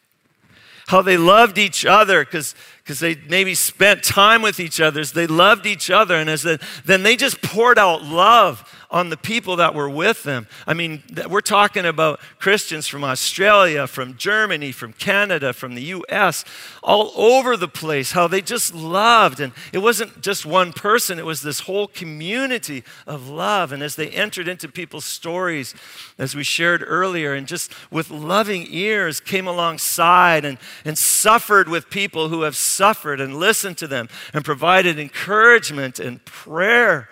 how 0.87 1.03
they 1.03 1.17
loved 1.17 1.59
each 1.59 1.85
other 1.85 2.25
because 2.25 2.55
they 2.99 3.15
maybe 3.29 3.53
spent 3.53 4.03
time 4.03 4.41
with 4.41 4.59
each 4.59 4.81
other, 4.81 5.05
they 5.05 5.27
loved 5.27 5.67
each 5.67 5.91
other, 5.91 6.15
and 6.15 6.31
as 6.31 6.41
the, 6.41 6.59
then 6.83 7.03
they 7.03 7.15
just 7.15 7.43
poured 7.43 7.77
out 7.77 8.01
love 8.03 8.67
on 8.93 9.09
the 9.09 9.17
people 9.17 9.55
that 9.55 9.73
were 9.73 9.89
with 9.89 10.21
them. 10.21 10.47
I 10.67 10.75
mean, 10.75 11.01
we're 11.27 11.41
talking 11.41 11.83
about 11.83 12.19
Christians 12.37 12.85
from 12.87 13.03
Australia, 13.03 13.87
from 13.87 14.15
Germany, 14.17 14.71
from 14.71 14.93
Canada, 14.93 15.51
from 15.51 15.73
the 15.73 15.81
US, 15.81 16.45
all 16.83 17.11
over 17.15 17.57
the 17.57 17.67
place, 17.67 18.11
how 18.11 18.27
they 18.27 18.39
just 18.39 18.75
loved. 18.75 19.39
And 19.39 19.51
it 19.73 19.79
wasn't 19.79 20.21
just 20.21 20.45
one 20.45 20.73
person, 20.73 21.17
it 21.17 21.25
was 21.25 21.41
this 21.41 21.61
whole 21.61 21.87
community 21.87 22.83
of 23.07 23.27
love. 23.27 23.71
And 23.71 23.81
as 23.81 23.95
they 23.95 24.09
entered 24.09 24.47
into 24.47 24.69
people's 24.69 25.05
stories, 25.05 25.73
as 26.19 26.35
we 26.35 26.43
shared 26.43 26.83
earlier, 26.85 27.33
and 27.33 27.47
just 27.47 27.73
with 27.89 28.11
loving 28.11 28.67
ears 28.69 29.19
came 29.19 29.47
alongside 29.47 30.45
and, 30.45 30.59
and 30.85 30.99
suffered 30.99 31.67
with 31.67 31.89
people 31.89 32.29
who 32.29 32.43
have 32.43 32.55
suffered 32.55 33.19
and 33.19 33.37
listened 33.37 33.79
to 33.79 33.87
them 33.87 34.07
and 34.35 34.45
provided 34.45 34.99
encouragement 34.99 35.99
and 35.99 36.23
prayer 36.25 37.09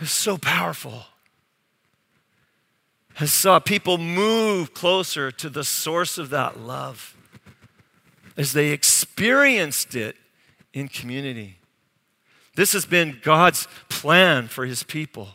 is 0.00 0.10
so 0.10 0.38
powerful. 0.38 1.04
I 3.20 3.26
saw 3.26 3.58
people 3.58 3.98
move 3.98 4.74
closer 4.74 5.30
to 5.32 5.48
the 5.48 5.64
source 5.64 6.18
of 6.18 6.30
that 6.30 6.60
love 6.60 7.16
as 8.36 8.52
they 8.52 8.70
experienced 8.70 9.96
it 9.96 10.16
in 10.72 10.86
community. 10.86 11.58
This 12.54 12.72
has 12.72 12.86
been 12.86 13.18
God's 13.22 13.66
plan 13.88 14.46
for 14.48 14.66
his 14.66 14.82
people 14.82 15.30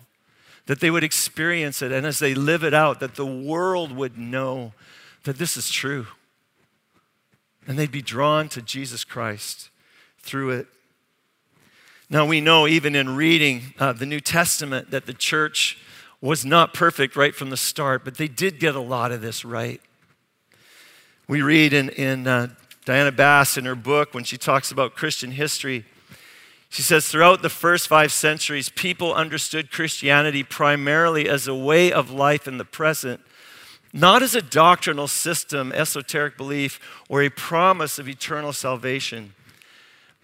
that 0.65 0.79
they 0.79 0.89
would 0.89 1.03
experience 1.03 1.81
it 1.81 1.91
and 1.91 2.05
as 2.05 2.19
they 2.19 2.33
live 2.33 2.63
it 2.63 2.73
out, 2.73 2.99
that 3.01 3.15
the 3.15 3.25
world 3.25 3.91
would 3.91 4.17
know 4.17 4.73
that 5.23 5.37
this 5.37 5.57
is 5.57 5.69
true. 5.69 6.07
And 7.67 7.77
they'd 7.77 7.91
be 7.91 8.01
drawn 8.01 8.49
to 8.49 8.61
Jesus 8.61 9.03
Christ 9.03 9.69
through 10.19 10.51
it. 10.51 10.67
Now, 12.13 12.27
we 12.27 12.41
know 12.41 12.67
even 12.67 12.93
in 12.93 13.15
reading 13.15 13.73
uh, 13.79 13.91
the 13.91 14.05
New 14.05 14.19
Testament 14.19 14.91
that 14.91 15.07
the 15.07 15.15
church 15.15 15.79
was 16.21 16.45
not 16.45 16.71
perfect 16.71 17.15
right 17.15 17.33
from 17.33 17.49
the 17.49 17.57
start, 17.57 18.05
but 18.05 18.17
they 18.17 18.27
did 18.27 18.59
get 18.59 18.75
a 18.75 18.79
lot 18.79 19.11
of 19.11 19.21
this 19.21 19.43
right. 19.43 19.81
We 21.27 21.41
read 21.41 21.73
in, 21.73 21.89
in 21.89 22.27
uh, 22.27 22.49
Diana 22.85 23.11
Bass 23.11 23.57
in 23.57 23.65
her 23.65 23.73
book 23.73 24.13
when 24.13 24.23
she 24.25 24.37
talks 24.37 24.71
about 24.71 24.93
Christian 24.93 25.31
history. 25.31 25.85
She 26.69 26.83
says, 26.83 27.07
throughout 27.07 27.41
the 27.41 27.49
first 27.49 27.87
five 27.87 28.11
centuries, 28.11 28.69
people 28.69 29.11
understood 29.11 29.71
Christianity 29.71 30.43
primarily 30.43 31.27
as 31.27 31.47
a 31.47 31.55
way 31.55 31.91
of 31.91 32.11
life 32.11 32.47
in 32.47 32.59
the 32.59 32.63
present, 32.63 33.21
not 33.91 34.21
as 34.21 34.35
a 34.35 34.41
doctrinal 34.43 35.07
system, 35.07 35.71
esoteric 35.71 36.37
belief, 36.37 36.79
or 37.09 37.23
a 37.23 37.29
promise 37.29 37.97
of 37.97 38.07
eternal 38.07 38.53
salvation. 38.53 39.33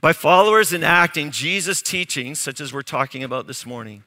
By 0.01 0.13
followers 0.13 0.71
enacting 0.71 1.31
Jesus' 1.31 1.81
teachings, 1.81 2.39
such 2.39 2.61
as 2.61 2.71
we're 2.71 2.83
talking 2.83 3.21
about 3.21 3.47
this 3.47 3.65
morning, 3.65 4.03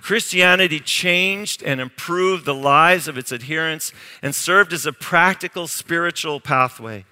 Christianity 0.00 0.80
changed 0.80 1.62
and 1.62 1.80
improved 1.80 2.44
the 2.44 2.54
lives 2.54 3.06
of 3.06 3.16
its 3.16 3.32
adherents 3.32 3.92
and 4.22 4.34
served 4.34 4.72
as 4.72 4.86
a 4.86 4.92
practical 4.92 5.68
spiritual 5.68 6.40
pathway. 6.40 7.04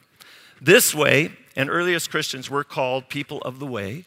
This 0.61 0.93
way, 0.93 1.31
and 1.55 1.71
earliest 1.71 2.11
Christians 2.11 2.51
were 2.51 2.65
called 2.65 3.09
people 3.09 3.39
of 3.43 3.61
the 3.61 3.67
way, 3.67 4.05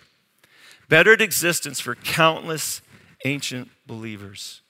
bettered 0.89 1.21
existence 1.21 1.79
for 1.79 1.95
countless 1.95 2.81
ancient 3.23 3.69
believers. 3.87 4.61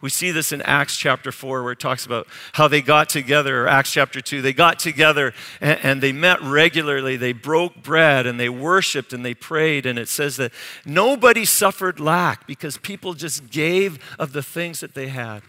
We 0.00 0.10
see 0.10 0.30
this 0.30 0.52
in 0.52 0.60
Acts 0.62 0.96
chapter 0.96 1.32
4, 1.32 1.62
where 1.62 1.72
it 1.72 1.78
talks 1.78 2.04
about 2.04 2.26
how 2.52 2.68
they 2.68 2.82
got 2.82 3.08
together, 3.08 3.64
or 3.64 3.68
Acts 3.68 3.92
chapter 3.92 4.20
2. 4.20 4.42
They 4.42 4.52
got 4.52 4.78
together 4.78 5.32
and, 5.60 5.78
and, 5.82 6.00
they 6.02 6.12
met 6.12 6.42
regularly. 6.42 7.16
They 7.16 7.32
broke 7.32 7.82
bread 7.82 8.26
and 8.26 8.38
they 8.38 8.48
worshiped 8.48 9.12
and 9.12 9.24
they 9.24 9.34
prayed. 9.34 9.86
And 9.86 9.98
it 9.98 10.08
says 10.08 10.36
that 10.36 10.52
nobody 10.84 11.44
suffered 11.44 12.00
lack 12.00 12.46
because 12.46 12.76
people 12.76 13.14
just 13.14 13.50
gave 13.50 13.98
of 14.18 14.32
the 14.32 14.42
things 14.42 14.80
that 14.80 14.94
they 14.94 15.08
had. 15.08 15.42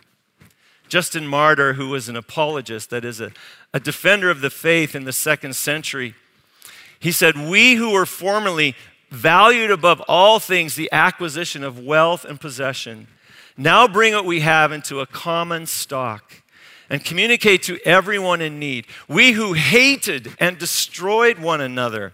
Justin 0.88 1.28
Martyr, 1.28 1.74
who 1.74 1.89
was 1.89 2.08
an 2.08 2.15
apologist, 2.15 2.89
that 2.91 3.04
is, 3.04 3.19
a, 3.19 3.32
a 3.74 3.80
defender 3.80 4.30
of 4.30 4.41
the 4.41 4.50
faith 4.50 4.95
in 4.95 5.04
the 5.04 5.13
second 5.13 5.56
century, 5.56 6.13
he 7.00 7.12
said, 7.12 7.36
We 7.36 7.76
who 7.76 7.91
were 7.91 8.06
formerly 8.06 8.76
valued 9.10 9.71
above 9.71 10.02
all 10.08 10.39
things 10.39 10.76
the 10.76 10.91
acquisition 10.91 11.63
of 11.63 11.80
wealth 11.80 12.26
and 12.26 12.39
possession 12.39 13.08
now 13.58 13.88
bring 13.88 14.13
what 14.13 14.26
we 14.26 14.41
have 14.41 14.72
into 14.72 15.00
a 15.00 15.06
common 15.06 15.65
stock 15.65 16.41
and 16.89 17.04
communicate 17.04 17.63
to 17.63 17.80
everyone 17.86 18.41
in 18.41 18.60
need. 18.60 18.86
We 19.08 19.32
who 19.32 19.54
hated 19.54 20.36
and 20.39 20.58
destroyed 20.58 21.39
one 21.39 21.62
another 21.62 22.13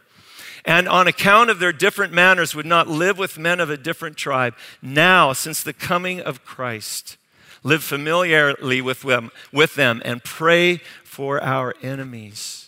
and 0.66 0.88
on 0.88 1.08
account 1.08 1.50
of 1.50 1.60
their 1.60 1.74
different 1.74 2.14
manners 2.14 2.54
would 2.54 2.66
not 2.66 2.88
live 2.88 3.18
with 3.18 3.38
men 3.38 3.60
of 3.60 3.70
a 3.70 3.78
different 3.78 4.18
tribe, 4.18 4.56
now, 4.82 5.34
since 5.34 5.64
the 5.64 5.74
coming 5.74 6.22
of 6.22 6.46
Christ, 6.46 7.18
live 7.64 7.84
familiarly 7.84 8.82
with 8.82 9.02
them, 9.02 9.32
with 9.52 9.76
them 9.76 10.02
and 10.06 10.24
pray 10.24 10.78
for 11.04 11.42
our 11.42 11.76
enemies. 11.82 12.61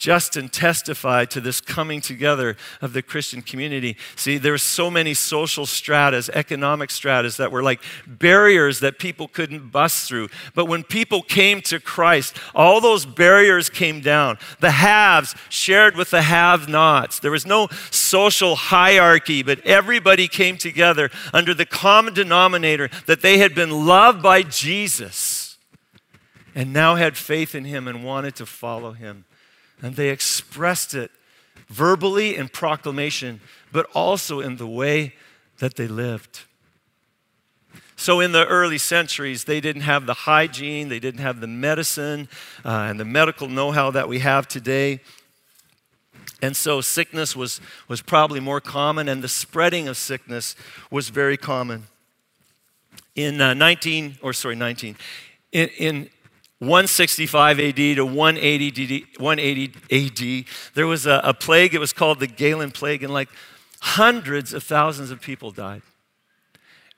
Justin 0.00 0.48
testified 0.48 1.30
to 1.30 1.42
this 1.42 1.60
coming 1.60 2.00
together 2.00 2.56
of 2.80 2.94
the 2.94 3.02
Christian 3.02 3.42
community. 3.42 3.98
See, 4.16 4.38
there 4.38 4.52
were 4.52 4.58
so 4.58 4.90
many 4.90 5.12
social 5.12 5.66
stratas, 5.66 6.30
economic 6.32 6.90
stratas 6.90 7.36
that 7.36 7.52
were 7.52 7.62
like 7.62 7.82
barriers 8.06 8.80
that 8.80 8.98
people 8.98 9.28
couldn't 9.28 9.70
bust 9.70 10.08
through. 10.08 10.30
But 10.54 10.64
when 10.64 10.84
people 10.84 11.20
came 11.20 11.60
to 11.62 11.78
Christ, 11.78 12.34
all 12.54 12.80
those 12.80 13.04
barriers 13.04 13.68
came 13.68 14.00
down. 14.00 14.38
The 14.60 14.70
haves 14.70 15.34
shared 15.50 15.96
with 15.96 16.10
the 16.12 16.22
have 16.22 16.66
nots. 16.66 17.20
There 17.20 17.30
was 17.30 17.44
no 17.44 17.68
social 17.90 18.56
hierarchy, 18.56 19.42
but 19.42 19.60
everybody 19.66 20.28
came 20.28 20.56
together 20.56 21.10
under 21.34 21.52
the 21.52 21.66
common 21.66 22.14
denominator 22.14 22.88
that 23.04 23.20
they 23.20 23.36
had 23.36 23.54
been 23.54 23.84
loved 23.86 24.22
by 24.22 24.44
Jesus 24.44 25.58
and 26.54 26.72
now 26.72 26.94
had 26.94 27.18
faith 27.18 27.54
in 27.54 27.66
him 27.66 27.86
and 27.86 28.02
wanted 28.02 28.34
to 28.36 28.46
follow 28.46 28.92
him. 28.92 29.26
And 29.82 29.96
they 29.96 30.10
expressed 30.10 30.94
it 30.94 31.10
verbally 31.68 32.36
in 32.36 32.48
proclamation, 32.48 33.40
but 33.72 33.86
also 33.94 34.40
in 34.40 34.56
the 34.56 34.66
way 34.66 35.14
that 35.58 35.76
they 35.76 35.88
lived. 35.88 36.40
So, 37.96 38.20
in 38.20 38.32
the 38.32 38.46
early 38.46 38.78
centuries, 38.78 39.44
they 39.44 39.60
didn't 39.60 39.82
have 39.82 40.06
the 40.06 40.14
hygiene, 40.14 40.88
they 40.88 41.00
didn't 41.00 41.20
have 41.20 41.40
the 41.40 41.46
medicine 41.46 42.28
uh, 42.64 42.86
and 42.88 42.98
the 42.98 43.04
medical 43.04 43.46
know 43.46 43.72
how 43.72 43.90
that 43.90 44.08
we 44.08 44.20
have 44.20 44.48
today. 44.48 45.00
And 46.40 46.56
so, 46.56 46.80
sickness 46.80 47.36
was, 47.36 47.60
was 47.88 48.00
probably 48.00 48.40
more 48.40 48.60
common, 48.60 49.06
and 49.06 49.22
the 49.22 49.28
spreading 49.28 49.86
of 49.86 49.98
sickness 49.98 50.56
was 50.90 51.10
very 51.10 51.36
common. 51.36 51.88
In 53.14 53.38
uh, 53.38 53.52
19, 53.52 54.16
or 54.22 54.32
sorry, 54.32 54.56
19, 54.56 54.96
in, 55.52 55.68
in 55.78 56.10
165 56.60 57.58
AD 57.58 57.76
to 57.76 58.02
180 58.04 59.06
AD, 59.16 59.20
180 59.20 59.72
AD, 59.90 60.44
there 60.74 60.86
was 60.86 61.06
a, 61.06 61.20
a 61.24 61.32
plague. 61.32 61.74
It 61.74 61.78
was 61.78 61.94
called 61.94 62.20
the 62.20 62.26
Galen 62.26 62.70
Plague, 62.70 63.02
and 63.02 63.12
like 63.12 63.30
hundreds 63.80 64.52
of 64.52 64.62
thousands 64.62 65.10
of 65.10 65.22
people 65.22 65.50
died. 65.50 65.80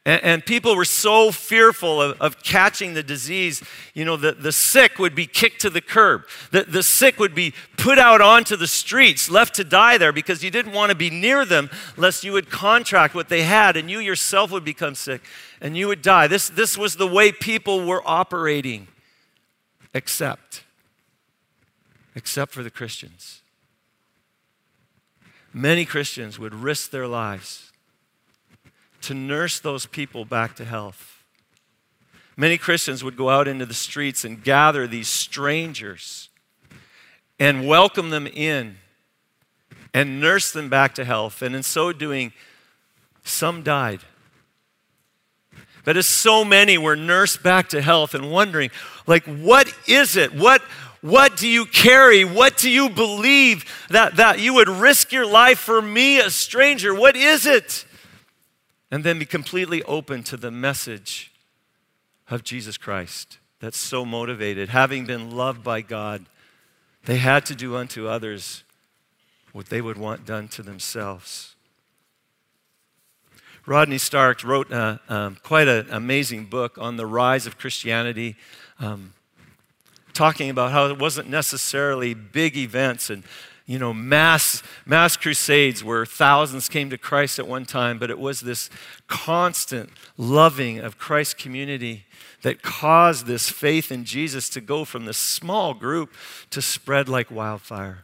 And, 0.05 0.25
and 0.25 0.45
people 0.45 0.75
were 0.75 0.85
so 0.85 1.31
fearful 1.31 2.03
of, 2.03 2.21
of, 2.21 2.43
catching 2.43 2.95
the 2.95 3.05
disease, 3.05 3.63
you 3.95 4.05
know, 4.05 4.17
the, 4.17 4.33
the 4.33 4.51
sick 4.51 4.99
would 4.99 5.15
be 5.15 5.27
kicked 5.27 5.61
to 5.61 5.71
the 5.71 5.81
curb. 5.81 6.25
The, 6.51 6.65
the 6.65 6.83
sick 6.83 7.21
would 7.21 7.37
be 7.37 7.55
put 7.77 8.01
out 8.01 8.21
onto 8.21 8.57
the 8.57 8.67
streets, 8.67 9.31
left 9.31 9.55
to 9.55 9.65
die 9.65 9.97
there 9.97 10.13
because 10.13 10.43
you 10.43 10.51
didn't 10.51 10.73
want 10.73 10.91
to 10.91 10.97
be 10.97 11.09
near 11.09 11.45
them 11.45 11.71
lest 11.97 12.25
you 12.25 12.33
would 12.33 12.51
contract 12.51 13.15
what 13.15 13.29
they 13.29 13.45
had 13.45 13.77
and 13.77 13.89
you 13.89 14.01
yourself 14.01 14.51
would 14.51 14.65
become 14.65 14.97
sick 14.97 15.21
and 15.61 15.77
you 15.77 15.87
would 15.87 16.03
die. 16.03 16.27
This, 16.27 16.49
this 16.49 16.77
was 16.77 16.97
the 16.97 17.07
way 17.07 17.31
people 17.31 17.87
were 17.87 18.03
operating 18.05 18.89
except, 19.95 20.65
except 22.15 22.53
for 22.53 22.63
the 22.63 22.71
Christians. 22.71 23.43
Many 25.53 25.85
Christians 25.85 26.39
would 26.39 26.55
risk 26.55 26.91
their 26.91 27.07
lives 27.07 27.73
to 29.03 29.15
nurse 29.15 29.61
those 29.61 29.87
people 29.87 30.25
back 30.25 30.57
to 30.57 30.65
health. 30.65 31.25
many 32.37 32.57
Christians 32.57 33.05
would 33.05 33.17
go 33.17 33.29
out 33.29 33.47
into 33.47 33.67
the 33.67 33.75
streets 33.75 34.25
and 34.25 34.43
gather 34.43 34.87
these 34.87 35.09
strangers 35.09 36.31
and 37.39 37.67
welcome 37.67 38.11
them 38.11 38.27
in 38.27 38.77
and 39.93 40.21
nurse 40.21 40.51
them 40.53 40.69
back 40.69 40.95
to 40.95 41.05
health. 41.05 41.43
And 41.43 41.55
in 41.55 41.63
so 41.63 41.93
doing, 41.93 42.33
some 43.25 43.63
died. 43.63 44.01
But 45.85 45.97
as 45.97 46.07
so 46.07 46.45
many 46.45 46.79
were 46.79 46.97
nursed 46.97 47.43
back 47.43 47.69
to 47.71 47.83
health 47.83 48.15
and 48.15 48.31
wondering, 48.31 48.71
like, 49.07 49.25
what 49.25 49.73
is 49.89 50.17
it? 50.17 50.33
What, 50.33 50.63
what 51.01 51.37
do 51.37 51.49
you 51.49 51.67
carry? 51.67 52.25
What 52.25 52.57
do 52.57 52.71
you 52.71 52.89
believe 52.89 53.65
that, 53.91 54.17
that 54.17 54.39
you 54.39 54.55
would 54.55 54.69
risk 54.69 55.13
your 55.13 55.27
life 55.27 55.59
for 55.59 55.83
me, 55.83 56.21
a 56.21 56.31
stranger? 56.31 56.95
What 56.95 57.17
is 57.17 57.47
it? 57.47 57.85
And 58.91 59.03
then 59.03 59.19
be 59.19 59.25
completely 59.25 59.83
open 59.85 60.23
to 60.25 60.37
the 60.37 60.51
message 60.51 61.33
of 62.29 62.45
Jesus 62.45 62.77
Christ 62.77 63.39
that's 63.59 63.79
so 63.79 64.05
motivated. 64.05 64.69
Having 64.69 65.07
been 65.07 65.31
loved 65.37 65.65
by 65.65 65.81
God, 65.81 66.27
they 67.05 67.17
had 67.17 67.45
to 67.47 67.55
do 67.55 67.77
unto 67.77 68.07
others 68.07 68.63
what 69.53 69.67
they 69.67 69.81
would 69.81 69.99
want 69.99 70.25
done 70.25 70.47
to 70.49 70.63
themselves. 70.63 71.57
Rodney 73.65 73.99
Stark 73.99 74.43
wrote 74.43 74.73
uh, 74.73 74.99
um, 75.09 75.37
quite 75.45 75.69
an 75.69 75.87
amazing 75.91 76.47
book 76.47 76.79
on 76.79 76.97
the 76.97 77.07
rise 77.07 77.47
of 77.47 77.59
Christianity, 77.59 78.35
um, 78.81 79.13
talking 80.15 80.51
about 80.51 80.73
how 80.73 80.87
it 80.87 80.99
wasn't 80.99 81.29
necessarily 81.29 82.13
big 82.13 82.57
events 82.57 83.09
and 83.09 83.23
you 83.65 83.79
know 83.79 83.95
mass 83.95 84.65
mass 84.85 85.17
crusades 85.17 85.85
where 85.85 86.05
thousands 86.05 86.69
came 86.69 86.91
to 86.91 86.99
Christ 86.99 87.39
at 87.39 87.47
one 87.47 87.65
time, 87.65 88.01
but 88.01 88.11
it 88.11 88.19
was 88.19 88.41
this 88.41 88.69
constant 89.07 89.91
loving 90.17 90.81
of 90.81 90.99
Christ's 90.99 91.35
community 91.35 92.05
that 92.43 92.63
caused 92.63 93.27
this 93.27 93.49
faith 93.49 93.93
in 93.93 94.05
Jesus 94.05 94.49
to 94.49 94.61
go 94.61 94.85
from 94.85 95.05
this 95.05 95.19
small 95.19 95.73
group 95.73 96.13
to 96.51 96.61
spread 96.61 97.09
like 97.09 97.31
wildfire. 97.31 98.03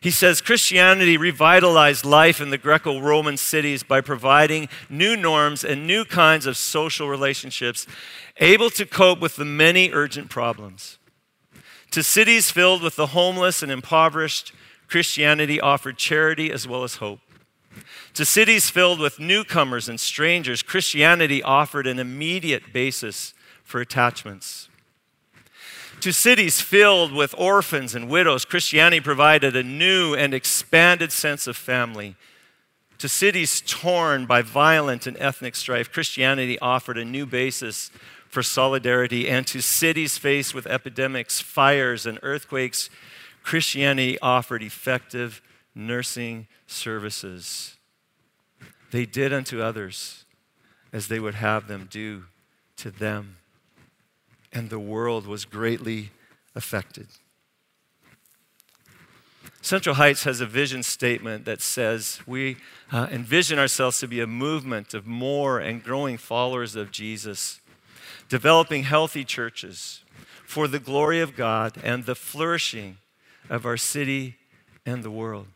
He 0.00 0.10
says 0.10 0.40
Christianity 0.40 1.18
revitalized 1.18 2.06
life 2.06 2.40
in 2.40 2.48
the 2.48 2.56
Greco 2.56 3.00
Roman 3.00 3.36
cities 3.36 3.82
by 3.82 4.00
providing 4.00 4.70
new 4.88 5.14
norms 5.14 5.62
and 5.62 5.86
new 5.86 6.06
kinds 6.06 6.46
of 6.46 6.56
social 6.56 7.06
relationships, 7.06 7.86
able 8.38 8.70
to 8.70 8.86
cope 8.86 9.20
with 9.20 9.36
the 9.36 9.44
many 9.44 9.90
urgent 9.92 10.30
problems. 10.30 10.98
To 11.90 12.02
cities 12.02 12.50
filled 12.50 12.82
with 12.82 12.96
the 12.96 13.08
homeless 13.08 13.62
and 13.62 13.70
impoverished, 13.70 14.54
Christianity 14.88 15.60
offered 15.60 15.98
charity 15.98 16.50
as 16.50 16.66
well 16.66 16.82
as 16.82 16.96
hope. 16.96 17.20
To 18.14 18.24
cities 18.24 18.70
filled 18.70 19.00
with 19.00 19.20
newcomers 19.20 19.86
and 19.86 20.00
strangers, 20.00 20.62
Christianity 20.62 21.42
offered 21.42 21.86
an 21.86 21.98
immediate 21.98 22.72
basis 22.72 23.34
for 23.62 23.82
attachments. 23.82 24.69
To 26.00 26.12
cities 26.12 26.62
filled 26.62 27.12
with 27.12 27.34
orphans 27.36 27.94
and 27.94 28.08
widows, 28.08 28.46
Christianity 28.46 29.00
provided 29.00 29.54
a 29.54 29.62
new 29.62 30.14
and 30.14 30.32
expanded 30.32 31.12
sense 31.12 31.46
of 31.46 31.58
family. 31.58 32.16
To 32.98 33.08
cities 33.08 33.62
torn 33.66 34.24
by 34.24 34.40
violent 34.40 35.06
and 35.06 35.16
ethnic 35.18 35.54
strife, 35.54 35.92
Christianity 35.92 36.58
offered 36.60 36.96
a 36.96 37.04
new 37.04 37.26
basis 37.26 37.90
for 38.28 38.42
solidarity. 38.42 39.28
And 39.28 39.46
to 39.48 39.60
cities 39.60 40.16
faced 40.16 40.54
with 40.54 40.66
epidemics, 40.66 41.40
fires, 41.40 42.06
and 42.06 42.18
earthquakes, 42.22 42.88
Christianity 43.42 44.18
offered 44.20 44.62
effective 44.62 45.42
nursing 45.74 46.46
services. 46.66 47.76
They 48.90 49.04
did 49.04 49.34
unto 49.34 49.60
others 49.60 50.24
as 50.94 51.08
they 51.08 51.20
would 51.20 51.34
have 51.34 51.68
them 51.68 51.88
do 51.90 52.24
to 52.76 52.90
them 52.90 53.36
and 54.52 54.70
the 54.70 54.78
world 54.78 55.26
was 55.26 55.44
greatly 55.44 56.10
affected. 56.54 57.06
Central 59.62 59.96
Heights 59.96 60.24
has 60.24 60.40
a 60.40 60.46
vision 60.46 60.82
statement 60.82 61.44
that 61.44 61.60
says 61.60 62.20
we 62.26 62.56
uh, 62.90 63.08
envision 63.10 63.58
ourselves 63.58 63.98
to 64.00 64.08
be 64.08 64.20
a 64.20 64.26
movement 64.26 64.94
of 64.94 65.06
more 65.06 65.58
and 65.58 65.84
growing 65.84 66.16
followers 66.16 66.74
of 66.74 66.90
Jesus, 66.90 67.60
developing 68.28 68.84
healthy 68.84 69.24
churches 69.24 70.02
for 70.46 70.66
the 70.66 70.78
glory 70.78 71.20
of 71.20 71.36
God 71.36 71.76
and 71.84 72.06
the 72.06 72.14
flourishing 72.14 72.96
of 73.50 73.66
our 73.66 73.76
city 73.76 74.36
and 74.86 75.02
the 75.02 75.10
world. 75.10 75.46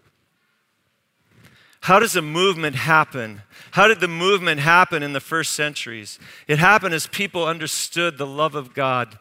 How 1.85 1.99
does 1.99 2.16
a 2.16 2.23
movement 2.23 2.77
happen? 2.77 3.42
How 3.73 3.88
did 3.88 4.01
the 4.01 4.09
movement 4.09 4.59
happen 4.59 5.03
in 5.03 5.12
the 5.12 5.20
first 5.20 5.53
centuries? 5.53 6.18
It 6.49 6.59
happened 6.59 6.94
as 6.94 7.07
people 7.07 7.47
understood 7.47 8.16
the 8.16 8.27
love 8.27 8.55
of 8.55 8.73
God. 8.73 9.18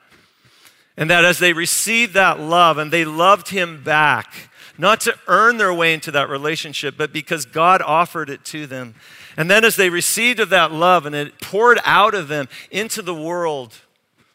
And 0.95 1.09
that 1.09 1.25
as 1.25 1.39
they 1.39 1.51
received 1.51 2.13
that 2.13 2.39
love 2.39 2.77
and 2.77 2.89
they 2.89 3.03
loved 3.03 3.49
Him 3.49 3.83
back, 3.83 4.49
not 4.77 5.01
to 5.01 5.13
earn 5.27 5.57
their 5.57 5.73
way 5.73 5.93
into 5.93 6.09
that 6.11 6.29
relationship, 6.29 6.95
but 6.97 7.11
because 7.11 7.45
God 7.45 7.81
offered 7.81 8.29
it 8.29 8.45
to 8.45 8.65
them. 8.65 8.95
And 9.35 9.51
then 9.51 9.65
as 9.65 9.75
they 9.75 9.89
received 9.89 10.39
of 10.39 10.47
that 10.51 10.71
love 10.71 11.05
and 11.05 11.13
it 11.13 11.41
poured 11.41 11.81
out 11.83 12.13
of 12.13 12.29
them 12.29 12.47
into 12.71 13.01
the 13.01 13.13
world, 13.13 13.73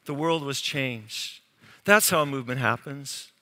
the 0.04 0.12
world 0.12 0.42
was 0.42 0.60
changed. 0.60 1.40
That's 1.86 2.10
how 2.10 2.20
a 2.20 2.26
movement 2.26 2.60
happens. 2.60 3.32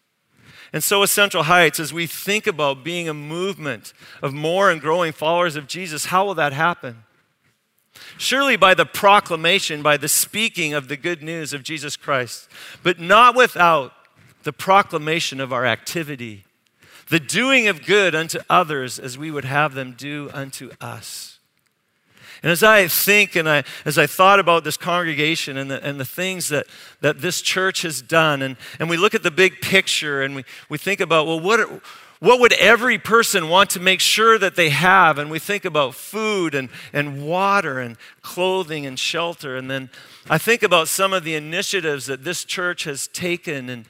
And 0.73 0.83
so, 0.83 1.03
at 1.03 1.09
Central 1.09 1.45
Heights, 1.45 1.79
as 1.79 1.93
we 1.93 2.07
think 2.07 2.47
about 2.47 2.85
being 2.85 3.09
a 3.09 3.15
movement 3.15 3.93
of 4.23 4.35
more 4.35 4.71
and 4.71 4.81
growing 4.81 5.13
followers 5.13 5.57
of 5.57 5.67
Jesus, 5.67 6.07
how 6.07 6.27
will 6.27 6.35
that 6.35 6.53
happen? 6.53 7.05
Surely 8.19 8.57
by 8.57 8.75
the 8.75 8.87
proclamation, 8.87 9.83
by 9.83 9.97
the 9.97 10.09
speaking 10.09 10.75
of 10.75 10.89
the 10.89 10.97
good 10.97 11.23
news 11.23 11.53
of 11.53 11.63
Jesus 11.63 11.97
Christ, 11.97 12.49
but 12.83 13.01
not 13.01 13.35
without 13.35 13.93
the 14.43 14.53
proclamation 14.53 15.41
of 15.41 15.53
our 15.53 15.67
activity, 15.67 16.45
the 17.09 17.21
doing 17.21 17.69
of 17.69 17.85
good 17.85 18.15
unto 18.15 18.39
others 18.51 18.99
as 18.99 19.17
we 19.17 19.31
would 19.31 19.45
have 19.45 19.75
them 19.75 19.93
do 19.93 20.31
unto 20.33 20.71
us. 20.81 21.36
And 22.43 22.53
as 22.53 22.63
I 22.63 22.89
think 22.89 23.37
and 23.37 23.49
I, 23.49 23.65
as 23.85 23.99
I 23.99 24.07
thought 24.07 24.41
about 24.41 24.65
this 24.65 24.77
congregation 24.77 25.57
and 25.57 25.71
the, 25.71 25.85
and 25.85 25.99
the 25.99 26.05
things 26.05 26.49
that, 26.49 26.67
that 27.01 27.21
this 27.21 27.41
church 27.41 27.83
has 27.83 28.03
done, 28.03 28.43
and, 28.43 28.57
and 28.79 28.89
we 28.89 28.97
look 28.97 29.15
at 29.15 29.23
the 29.23 29.31
big 29.31 29.61
picture 29.61 30.23
and 30.23 30.37
we, 30.37 30.45
we 30.69 30.79
think 30.79 31.01
about, 31.01 31.27
well, 31.27 31.41
what, 31.41 31.83
what 32.21 32.41
would 32.41 32.53
every 32.55 32.99
person 32.99 33.49
want 33.49 33.71
to 33.71 33.81
make 33.81 34.01
sure 34.01 34.39
that 34.39 34.57
they 34.57 34.71
have? 34.71 35.19
And 35.19 35.31
we 35.31 35.39
think 35.39 35.65
about 35.65 35.95
food 35.95 36.55
and, 36.55 36.69
and 36.93 37.27
water 37.27 37.79
and 37.79 37.97
clothing 38.23 38.87
and 38.87 38.99
shelter. 38.99 39.57
And 39.57 39.71
then 39.71 39.91
I 40.31 40.39
think 40.39 40.63
about 40.63 40.89
some 40.89 41.13
of 41.13 41.25
the 41.25 41.35
initiatives 41.35 42.07
that 42.07 42.25
this 42.25 42.45
church 42.45 42.85
has 42.85 43.07
taken 43.09 43.69
and 43.69 43.87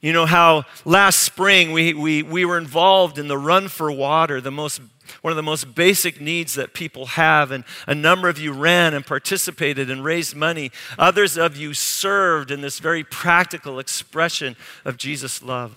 you 0.00 0.12
know 0.12 0.24
how 0.24 0.64
last 0.84 1.18
spring 1.18 1.72
we, 1.72 1.94
we, 1.94 2.22
we 2.22 2.44
were 2.44 2.58
involved 2.58 3.18
in 3.18 3.26
the 3.26 3.36
Run 3.36 3.66
for 3.66 3.90
Water, 3.90 4.40
the 4.40 4.52
most 4.52 4.80
one 5.22 5.32
of 5.32 5.36
the 5.36 5.42
most 5.42 5.74
basic 5.74 6.20
needs 6.20 6.54
that 6.54 6.74
people 6.74 7.06
have. 7.06 7.50
And 7.50 7.64
a 7.86 7.94
number 7.94 8.28
of 8.28 8.38
you 8.38 8.52
ran 8.52 8.94
and 8.94 9.04
participated 9.04 9.90
and 9.90 10.04
raised 10.04 10.34
money. 10.36 10.70
Others 10.98 11.36
of 11.38 11.56
you 11.56 11.74
served 11.74 12.50
in 12.50 12.60
this 12.60 12.78
very 12.78 13.04
practical 13.04 13.78
expression 13.78 14.56
of 14.84 14.96
Jesus' 14.96 15.42
love. 15.42 15.76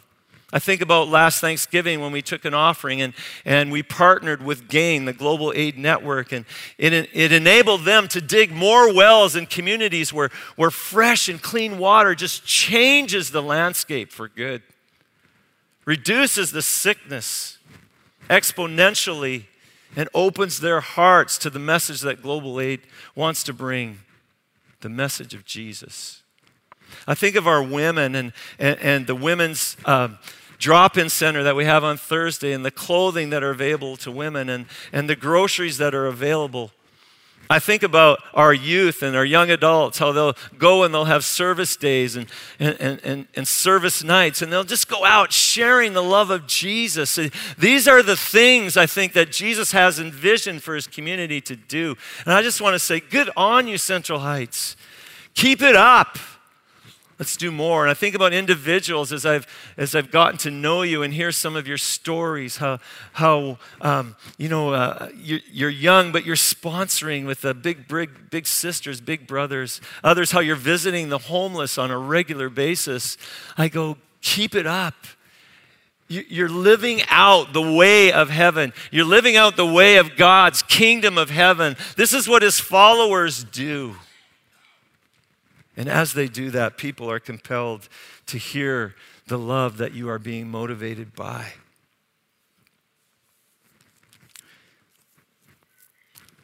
I 0.53 0.59
think 0.59 0.81
about 0.81 1.07
last 1.07 1.41
Thanksgiving 1.41 1.99
when 1.99 2.11
we 2.11 2.21
took 2.21 2.45
an 2.45 2.53
offering 2.53 3.01
and, 3.01 3.15
and 3.43 3.71
we 3.71 3.81
partnered 3.81 4.43
with 4.43 4.69
GAIN, 4.69 5.05
the 5.05 5.13
Global 5.13 5.51
Aid 5.55 5.79
Network, 5.79 6.31
and 6.31 6.45
it, 6.77 7.09
it 7.11 7.31
enabled 7.31 7.85
them 7.85 8.07
to 8.09 8.21
dig 8.21 8.51
more 8.51 8.93
wells 8.93 9.35
in 9.35 9.47
communities 9.47 10.13
where, 10.13 10.29
where 10.55 10.69
fresh 10.69 11.27
and 11.27 11.41
clean 11.41 11.79
water 11.79 12.13
just 12.13 12.45
changes 12.45 13.31
the 13.31 13.41
landscape 13.41 14.11
for 14.11 14.27
good, 14.27 14.61
reduces 15.85 16.51
the 16.51 16.61
sickness 16.61 17.57
exponentially 18.29 19.45
and 19.95 20.09
opens 20.13 20.59
their 20.59 20.81
hearts 20.81 21.37
to 21.39 21.49
the 21.49 21.59
message 21.59 22.01
that 22.01 22.21
Global 22.21 22.59
Aid 22.59 22.81
wants 23.15 23.43
to 23.43 23.53
bring 23.53 23.99
the 24.81 24.89
message 24.89 25.33
of 25.33 25.45
Jesus. 25.45 26.23
I 27.07 27.15
think 27.15 27.35
of 27.35 27.47
our 27.47 27.61
women 27.61 28.15
and, 28.15 28.33
and, 28.59 28.79
and 28.79 29.07
the 29.07 29.15
women's 29.15 29.77
um, 29.85 30.19
drop 30.57 30.97
in 30.97 31.09
center 31.09 31.43
that 31.43 31.55
we 31.55 31.65
have 31.65 31.83
on 31.83 31.97
Thursday 31.97 32.53
and 32.53 32.63
the 32.63 32.71
clothing 32.71 33.29
that 33.31 33.43
are 33.43 33.51
available 33.51 33.97
to 33.97 34.11
women 34.11 34.49
and, 34.49 34.65
and 34.91 35.09
the 35.09 35.15
groceries 35.15 35.77
that 35.77 35.93
are 35.93 36.05
available 36.05 36.71
I 37.53 37.59
think 37.59 37.83
about 37.83 38.17
our 38.33 38.51
youth 38.51 39.03
and 39.03 39.15
our 39.15 39.23
young 39.23 39.51
adults, 39.51 39.99
how 39.99 40.11
they'll 40.11 40.35
go 40.57 40.83
and 40.83 40.91
they'll 40.91 41.05
have 41.05 41.23
service 41.23 41.75
days 41.75 42.15
and, 42.15 42.25
and, 42.59 42.99
and, 43.03 43.27
and 43.35 43.47
service 43.47 44.03
nights, 44.03 44.41
and 44.41 44.51
they'll 44.51 44.63
just 44.63 44.89
go 44.89 45.05
out 45.05 45.31
sharing 45.31 45.93
the 45.93 46.01
love 46.01 46.31
of 46.31 46.47
Jesus. 46.47 47.19
These 47.59 47.87
are 47.87 48.01
the 48.01 48.15
things 48.15 48.75
I 48.75 48.87
think 48.87 49.13
that 49.13 49.31
Jesus 49.31 49.71
has 49.71 49.99
envisioned 49.99 50.63
for 50.63 50.73
his 50.73 50.87
community 50.87 51.41
to 51.41 51.55
do. 51.55 51.95
And 52.25 52.33
I 52.33 52.41
just 52.41 52.59
want 52.59 52.73
to 52.73 52.79
say, 52.79 52.99
good 52.99 53.29
on 53.37 53.67
you, 53.67 53.77
Central 53.77 54.17
Heights. 54.17 54.75
Keep 55.35 55.61
it 55.61 55.75
up. 55.75 56.17
Let's 57.19 57.37
do 57.37 57.51
more. 57.51 57.83
And 57.83 57.91
I 57.91 57.93
think 57.93 58.15
about 58.15 58.33
individuals 58.33 59.13
as 59.13 59.25
I've, 59.25 59.45
as 59.77 59.93
I've 59.93 60.09
gotten 60.09 60.37
to 60.39 60.51
know 60.51 60.81
you 60.81 61.03
and 61.03 61.13
hear 61.13 61.31
some 61.31 61.55
of 61.55 61.67
your 61.67 61.77
stories, 61.77 62.57
how, 62.57 62.79
how 63.13 63.59
um, 63.81 64.15
you 64.37 64.49
know, 64.49 64.73
uh, 64.73 65.09
you're, 65.15 65.39
you're, 65.51 65.69
young, 65.69 66.11
but 66.11 66.25
you're 66.25 66.35
sponsoring 66.35 67.25
with 67.25 67.41
the 67.41 67.53
big, 67.53 67.87
big, 67.87 68.31
big 68.31 68.47
sisters, 68.47 68.99
big 68.99 69.27
brothers. 69.27 69.79
Others, 70.03 70.31
how 70.31 70.39
you're 70.39 70.55
visiting 70.55 71.09
the 71.09 71.19
homeless 71.19 71.77
on 71.77 71.91
a 71.91 71.97
regular 71.97 72.49
basis. 72.49 73.17
I 73.57 73.67
go, 73.67 73.97
keep 74.21 74.55
it 74.55 74.65
up. 74.65 74.95
You're 76.07 76.49
living 76.49 77.01
out 77.09 77.53
the 77.53 77.61
way 77.61 78.11
of 78.11 78.29
heaven. 78.29 78.73
You're 78.91 79.05
living 79.05 79.35
out 79.35 79.55
the 79.55 79.65
way 79.65 79.97
of 79.97 80.15
God's 80.15 80.61
kingdom 80.61 81.17
of 81.17 81.29
heaven. 81.29 81.75
This 81.95 82.13
is 82.13 82.27
what 82.27 82.41
his 82.41 82.59
followers 82.59 83.43
do. 83.43 83.95
And 85.75 85.89
as 85.89 86.13
they 86.13 86.27
do 86.27 86.51
that, 86.51 86.77
people 86.77 87.09
are 87.09 87.19
compelled 87.19 87.89
to 88.27 88.37
hear 88.37 88.95
the 89.27 89.39
love 89.39 89.77
that 89.77 89.93
you 89.93 90.09
are 90.09 90.19
being 90.19 90.49
motivated 90.49 91.15
by. 91.15 91.53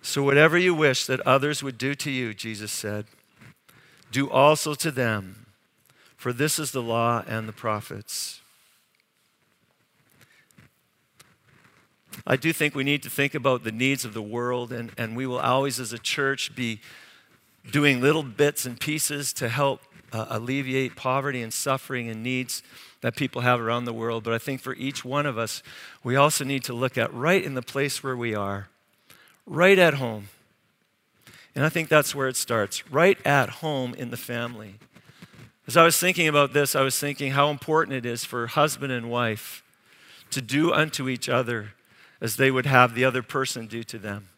So, 0.01 0.23
whatever 0.23 0.57
you 0.57 0.73
wish 0.73 1.05
that 1.05 1.19
others 1.21 1.61
would 1.61 1.77
do 1.77 1.93
to 1.93 2.09
you, 2.09 2.33
Jesus 2.33 2.71
said, 2.71 3.05
do 4.11 4.27
also 4.29 4.73
to 4.73 4.89
them, 4.89 5.45
for 6.17 6.33
this 6.33 6.57
is 6.57 6.71
the 6.71 6.81
law 6.81 7.23
and 7.27 7.47
the 7.47 7.53
prophets. 7.53 8.41
I 12.25 12.35
do 12.35 12.51
think 12.51 12.73
we 12.73 12.83
need 12.83 13.03
to 13.03 13.09
think 13.09 13.35
about 13.35 13.63
the 13.63 13.71
needs 13.71 14.03
of 14.03 14.13
the 14.13 14.21
world, 14.21 14.71
and, 14.71 14.91
and 14.97 15.15
we 15.15 15.27
will 15.27 15.39
always, 15.39 15.79
as 15.79 15.93
a 15.93 15.99
church, 15.99 16.55
be 16.55 16.81
doing 17.71 18.01
little 18.01 18.23
bits 18.23 18.65
and 18.65 18.79
pieces 18.79 19.33
to 19.33 19.49
help 19.49 19.81
uh, 20.11 20.25
alleviate 20.29 20.95
poverty 20.95 21.41
and 21.41 21.53
suffering 21.53 22.09
and 22.09 22.23
needs 22.23 22.63
that 23.01 23.15
people 23.15 23.41
have 23.41 23.59
around 23.59 23.85
the 23.85 23.93
world. 23.93 24.23
But 24.23 24.33
I 24.33 24.37
think 24.37 24.61
for 24.61 24.73
each 24.75 25.05
one 25.05 25.25
of 25.25 25.37
us, 25.37 25.63
we 26.03 26.15
also 26.15 26.43
need 26.43 26.63
to 26.65 26.73
look 26.73 26.97
at 26.97 27.13
right 27.13 27.43
in 27.43 27.53
the 27.53 27.61
place 27.61 28.03
where 28.03 28.17
we 28.17 28.35
are, 28.35 28.69
right 29.45 29.77
at 29.77 29.95
home. 29.95 30.29
And 31.55 31.65
I 31.65 31.69
think 31.69 31.89
that's 31.89 32.13
where 32.13 32.27
it 32.27 32.35
starts, 32.35 32.89
right 32.91 33.17
at 33.25 33.49
home 33.49 33.93
in 33.93 34.11
the 34.11 34.17
family. 34.17 34.75
As 35.67 35.77
I 35.77 35.83
was 35.83 35.97
thinking 35.97 36.27
about 36.27 36.53
this, 36.53 36.75
I 36.75 36.81
was 36.81 36.97
thinking 36.97 37.31
how 37.31 37.49
important 37.49 37.95
it 37.95 38.05
is 38.05 38.25
for 38.25 38.47
husband 38.47 38.91
and 38.91 39.09
wife 39.09 39.63
to 40.31 40.41
do 40.41 40.73
unto 40.73 41.07
each 41.07 41.29
other 41.29 41.73
as 42.21 42.35
they 42.35 42.51
would 42.51 42.65
have 42.65 42.95
the 42.95 43.05
other 43.05 43.23
person 43.23 43.67
do 43.67 43.83
to 43.83 43.97
them 43.97 44.29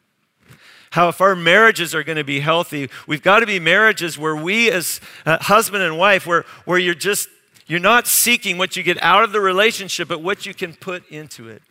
how 0.91 1.09
if 1.09 1.19
our 1.21 1.35
marriages 1.35 1.95
are 1.95 2.03
going 2.03 2.17
to 2.17 2.23
be 2.23 2.41
healthy, 2.41 2.89
we've 3.07 3.21
got 3.21 3.39
to 3.39 3.45
be 3.45 3.59
marriages 3.59 4.17
where 4.17 4.35
we, 4.35 4.69
as 4.69 5.01
uh, 5.25 5.37
husband 5.41 5.83
and 5.83 5.97
wife, 5.97 6.27
where, 6.27 6.43
where 6.65 6.77
you're 6.77 6.93
just, 6.93 7.29
you're 7.65 7.79
not 7.79 8.07
seeking 8.07 8.57
what 8.57 8.75
you 8.75 8.83
get 8.83 9.01
out 9.01 9.23
of 9.23 9.31
the 9.31 9.41
relationship, 9.41 10.07
but 10.07 10.21
what 10.21 10.45
you 10.45 10.53
can 10.53 10.73
put 10.73 11.07
into 11.09 11.47
it. 11.49 11.61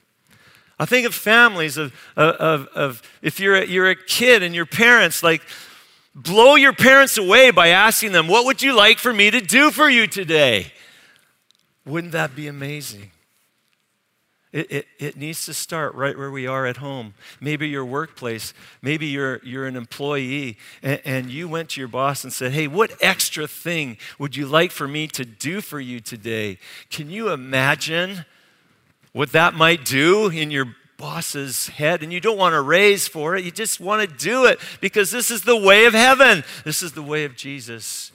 I 0.78 0.86
think 0.86 1.06
of 1.06 1.14
families 1.14 1.76
of, 1.76 1.92
of, 2.16 2.66
of 2.68 3.02
if 3.20 3.38
you're 3.38 3.56
a, 3.56 3.66
you're 3.66 3.90
a 3.90 3.94
kid 3.96 4.42
and 4.42 4.54
your 4.54 4.64
parents, 4.64 5.22
like, 5.22 5.42
blow 6.14 6.54
your 6.54 6.72
parents 6.72 7.18
away 7.18 7.50
by 7.50 7.68
asking 7.68 8.12
them, 8.12 8.26
What 8.26 8.46
would 8.46 8.62
you 8.62 8.74
like 8.74 8.98
for 8.98 9.12
me 9.12 9.30
to 9.30 9.42
do 9.42 9.70
for 9.70 9.90
you 9.90 10.06
today? 10.06 10.72
Wouldn't 11.84 12.14
that 12.14 12.34
be 12.34 12.46
amazing? 12.46 13.10
It, 14.52 14.72
it, 14.72 14.86
it, 14.98 15.16
needs 15.16 15.46
to 15.46 15.54
start 15.54 15.94
right 15.94 16.18
where 16.18 16.30
we 16.30 16.48
are 16.48 16.66
at 16.66 16.78
home. 16.78 17.14
Maybe 17.40 17.68
your 17.68 17.84
workplace, 17.84 18.52
maybe 18.82 19.06
you're, 19.06 19.40
you're 19.44 19.66
an 19.66 19.76
employee 19.76 20.58
and, 20.82 21.00
and, 21.04 21.30
you 21.30 21.46
went 21.46 21.70
to 21.70 21.80
your 21.80 21.86
boss 21.86 22.24
and 22.24 22.32
said, 22.32 22.50
Hey, 22.50 22.66
what 22.66 22.90
extra 23.00 23.46
thing 23.46 23.96
would 24.18 24.34
you 24.34 24.46
like 24.46 24.72
for 24.72 24.88
me 24.88 25.06
to 25.08 25.24
do 25.24 25.60
for 25.60 25.78
you 25.78 26.00
today? 26.00 26.58
Can 26.90 27.10
you 27.10 27.30
imagine 27.30 28.24
what 29.12 29.30
that 29.32 29.54
might 29.54 29.84
do 29.84 30.30
in 30.30 30.50
your 30.50 30.74
boss's 30.96 31.68
head? 31.68 32.02
And 32.02 32.12
you 32.12 32.20
don't 32.20 32.38
want 32.38 32.54
to 32.54 32.60
raise 32.60 33.06
for 33.06 33.36
it, 33.36 33.44
you 33.44 33.52
just 33.52 33.78
want 33.78 34.08
to 34.08 34.16
do 34.16 34.46
it 34.46 34.58
because 34.80 35.12
this 35.12 35.30
is 35.30 35.42
the 35.42 35.56
way 35.56 35.84
of 35.84 35.94
heaven, 35.94 36.42
this 36.64 36.82
is 36.82 36.92
the 36.92 37.02
way 37.02 37.24
of 37.24 37.36
Jesus. 37.36 38.10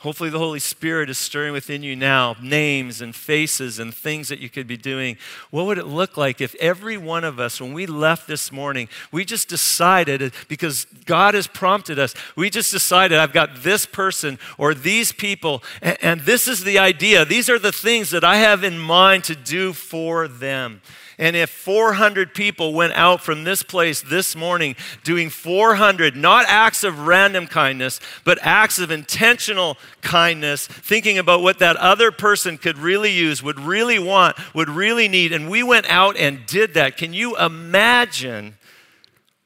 Hopefully, 0.00 0.28
the 0.28 0.38
Holy 0.38 0.60
Spirit 0.60 1.08
is 1.08 1.16
stirring 1.16 1.54
within 1.54 1.82
you 1.82 1.96
now 1.96 2.36
names 2.42 3.00
and 3.00 3.14
faces 3.14 3.78
and 3.78 3.94
things 3.94 4.28
that 4.28 4.38
you 4.38 4.50
could 4.50 4.66
be 4.66 4.76
doing. 4.76 5.16
What 5.50 5.64
would 5.64 5.78
it 5.78 5.86
look 5.86 6.18
like 6.18 6.42
if 6.42 6.54
every 6.56 6.98
one 6.98 7.24
of 7.24 7.40
us, 7.40 7.62
when 7.62 7.72
we 7.72 7.86
left 7.86 8.28
this 8.28 8.52
morning, 8.52 8.90
we 9.10 9.24
just 9.24 9.48
decided, 9.48 10.34
because 10.48 10.84
God 11.06 11.32
has 11.32 11.46
prompted 11.46 11.98
us, 11.98 12.14
we 12.36 12.50
just 12.50 12.70
decided, 12.70 13.16
I've 13.16 13.32
got 13.32 13.62
this 13.62 13.86
person 13.86 14.38
or 14.58 14.74
these 14.74 15.12
people, 15.12 15.62
and, 15.80 15.96
and 16.02 16.20
this 16.20 16.46
is 16.46 16.62
the 16.62 16.78
idea. 16.78 17.24
These 17.24 17.48
are 17.48 17.58
the 17.58 17.72
things 17.72 18.10
that 18.10 18.22
I 18.22 18.36
have 18.36 18.64
in 18.64 18.78
mind 18.78 19.24
to 19.24 19.34
do 19.34 19.72
for 19.72 20.28
them. 20.28 20.82
And 21.18 21.34
if 21.34 21.48
400 21.48 22.34
people 22.34 22.74
went 22.74 22.92
out 22.92 23.22
from 23.22 23.44
this 23.44 23.62
place 23.62 24.02
this 24.02 24.36
morning 24.36 24.76
doing 25.02 25.30
400, 25.30 26.14
not 26.14 26.44
acts 26.46 26.84
of 26.84 27.06
random 27.06 27.46
kindness, 27.46 28.00
but 28.24 28.38
acts 28.42 28.78
of 28.78 28.90
intentional 28.90 29.78
kindness, 30.02 30.66
thinking 30.66 31.16
about 31.16 31.40
what 31.40 31.58
that 31.60 31.76
other 31.76 32.12
person 32.12 32.58
could 32.58 32.76
really 32.76 33.12
use, 33.12 33.42
would 33.42 33.58
really 33.58 33.98
want, 33.98 34.36
would 34.54 34.68
really 34.68 35.08
need, 35.08 35.32
and 35.32 35.48
we 35.48 35.62
went 35.62 35.88
out 35.88 36.18
and 36.18 36.44
did 36.44 36.74
that, 36.74 36.98
can 36.98 37.14
you 37.14 37.34
imagine 37.38 38.58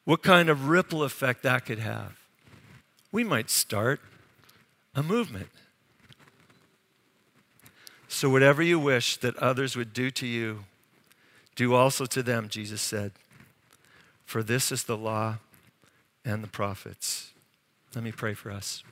what 0.05 0.25
kind 0.25 0.49
of 0.49 0.69
ripple 0.69 1.05
effect 1.05 1.45
that 1.45 1.67
could 1.67 1.79
have? 1.79 2.17
We 3.13 3.23
might 3.23 3.49
start 3.49 4.01
a 4.97 5.05
movement. 5.05 5.51
So, 8.09 8.29
whatever 8.29 8.61
you 8.61 8.81
wish 8.81 9.19
that 9.19 9.37
others 9.37 9.77
would 9.77 9.93
do 9.93 10.11
to 10.11 10.27
you, 10.27 10.65
do 11.61 11.75
also 11.75 12.07
to 12.07 12.23
them, 12.23 12.49
Jesus 12.49 12.81
said, 12.81 13.13
for 14.25 14.43
this 14.43 14.73
is 14.73 14.85
the 14.85 14.97
law 14.97 15.37
and 16.25 16.43
the 16.43 16.49
prophets. 16.49 17.35
Let 17.95 18.03
me 18.03 18.13
pray 18.13 18.33
for 18.33 18.51
us. 18.51 18.83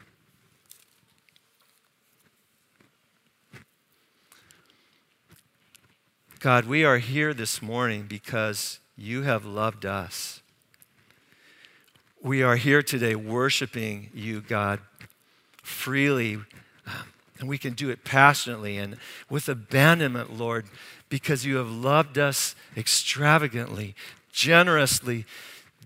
God, 6.41 6.67
we 6.67 6.85
are 6.85 6.99
here 6.99 7.33
this 7.33 7.63
morning 7.63 8.05
because 8.07 8.81
you 8.99 9.23
have 9.23 9.47
loved 9.47 9.87
us. 9.87 10.43
We 12.21 12.43
are 12.43 12.57
here 12.57 12.83
today 12.83 13.15
worshiping 13.15 14.11
you, 14.13 14.43
God, 14.43 14.81
freely. 15.63 16.37
And 17.41 17.49
we 17.49 17.57
can 17.57 17.73
do 17.73 17.89
it 17.89 18.05
passionately 18.05 18.77
and 18.77 18.97
with 19.31 19.49
abandonment, 19.49 20.37
Lord, 20.37 20.67
because 21.09 21.44
you 21.44 21.57
have 21.57 21.71
loved 21.71 22.18
us 22.18 22.55
extravagantly, 22.77 23.94
generously, 24.33 25.25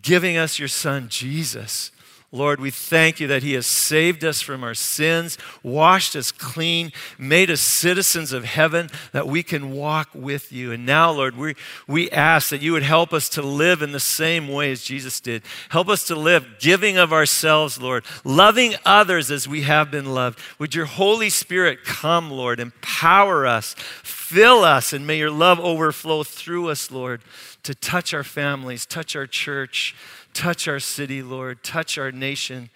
giving 0.02 0.36
us 0.36 0.58
your 0.58 0.68
Son, 0.68 1.08
Jesus. 1.08 1.90
Lord, 2.34 2.60
we 2.60 2.70
thank 2.70 3.20
you 3.20 3.26
that 3.26 3.42
He 3.42 3.52
has 3.52 3.66
saved 3.66 4.24
us 4.24 4.40
from 4.40 4.64
our 4.64 4.72
sins, 4.72 5.36
washed 5.62 6.16
us 6.16 6.32
clean, 6.32 6.90
made 7.18 7.50
us 7.50 7.60
citizens 7.60 8.32
of 8.32 8.44
heaven, 8.44 8.88
that 9.12 9.28
we 9.28 9.42
can 9.42 9.72
walk 9.72 10.08
with 10.14 10.50
you. 10.50 10.72
And 10.72 10.86
now, 10.86 11.10
Lord, 11.10 11.36
we, 11.36 11.54
we 11.86 12.10
ask 12.10 12.48
that 12.48 12.62
you 12.62 12.72
would 12.72 12.84
help 12.84 13.12
us 13.12 13.28
to 13.30 13.42
live 13.42 13.82
in 13.82 13.92
the 13.92 14.00
same 14.00 14.48
way 14.48 14.72
as 14.72 14.82
Jesus 14.82 15.20
did. 15.20 15.42
Help 15.68 15.90
us 15.90 16.06
to 16.06 16.16
live 16.16 16.58
giving 16.58 16.96
of 16.96 17.12
ourselves, 17.12 17.78
Lord, 17.78 18.02
loving 18.24 18.76
others 18.86 19.30
as 19.30 19.46
we 19.46 19.62
have 19.62 19.90
been 19.90 20.14
loved. 20.14 20.38
Would 20.58 20.74
your 20.74 20.86
Holy 20.86 21.28
Spirit 21.28 21.84
come, 21.84 22.30
Lord, 22.30 22.60
empower 22.60 23.46
us, 23.46 23.74
fill 24.02 24.64
us, 24.64 24.94
and 24.94 25.06
may 25.06 25.18
your 25.18 25.30
love 25.30 25.60
overflow 25.60 26.22
through 26.22 26.70
us, 26.70 26.90
Lord, 26.90 27.20
to 27.62 27.74
touch 27.74 28.14
our 28.14 28.24
families, 28.24 28.86
touch 28.86 29.14
our 29.14 29.26
church 29.26 29.94
Touch 30.34 30.66
our 30.68 30.80
city, 30.80 31.22
Lord. 31.22 31.62
Touch 31.62 31.98
our 31.98 32.10
nation. 32.12 32.70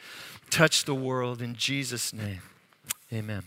Touch 0.51 0.85
the 0.85 0.95
world. 0.95 1.43
In 1.43 1.55
Jesus' 1.55 2.13
name, 2.13 2.43
amen. 3.13 3.45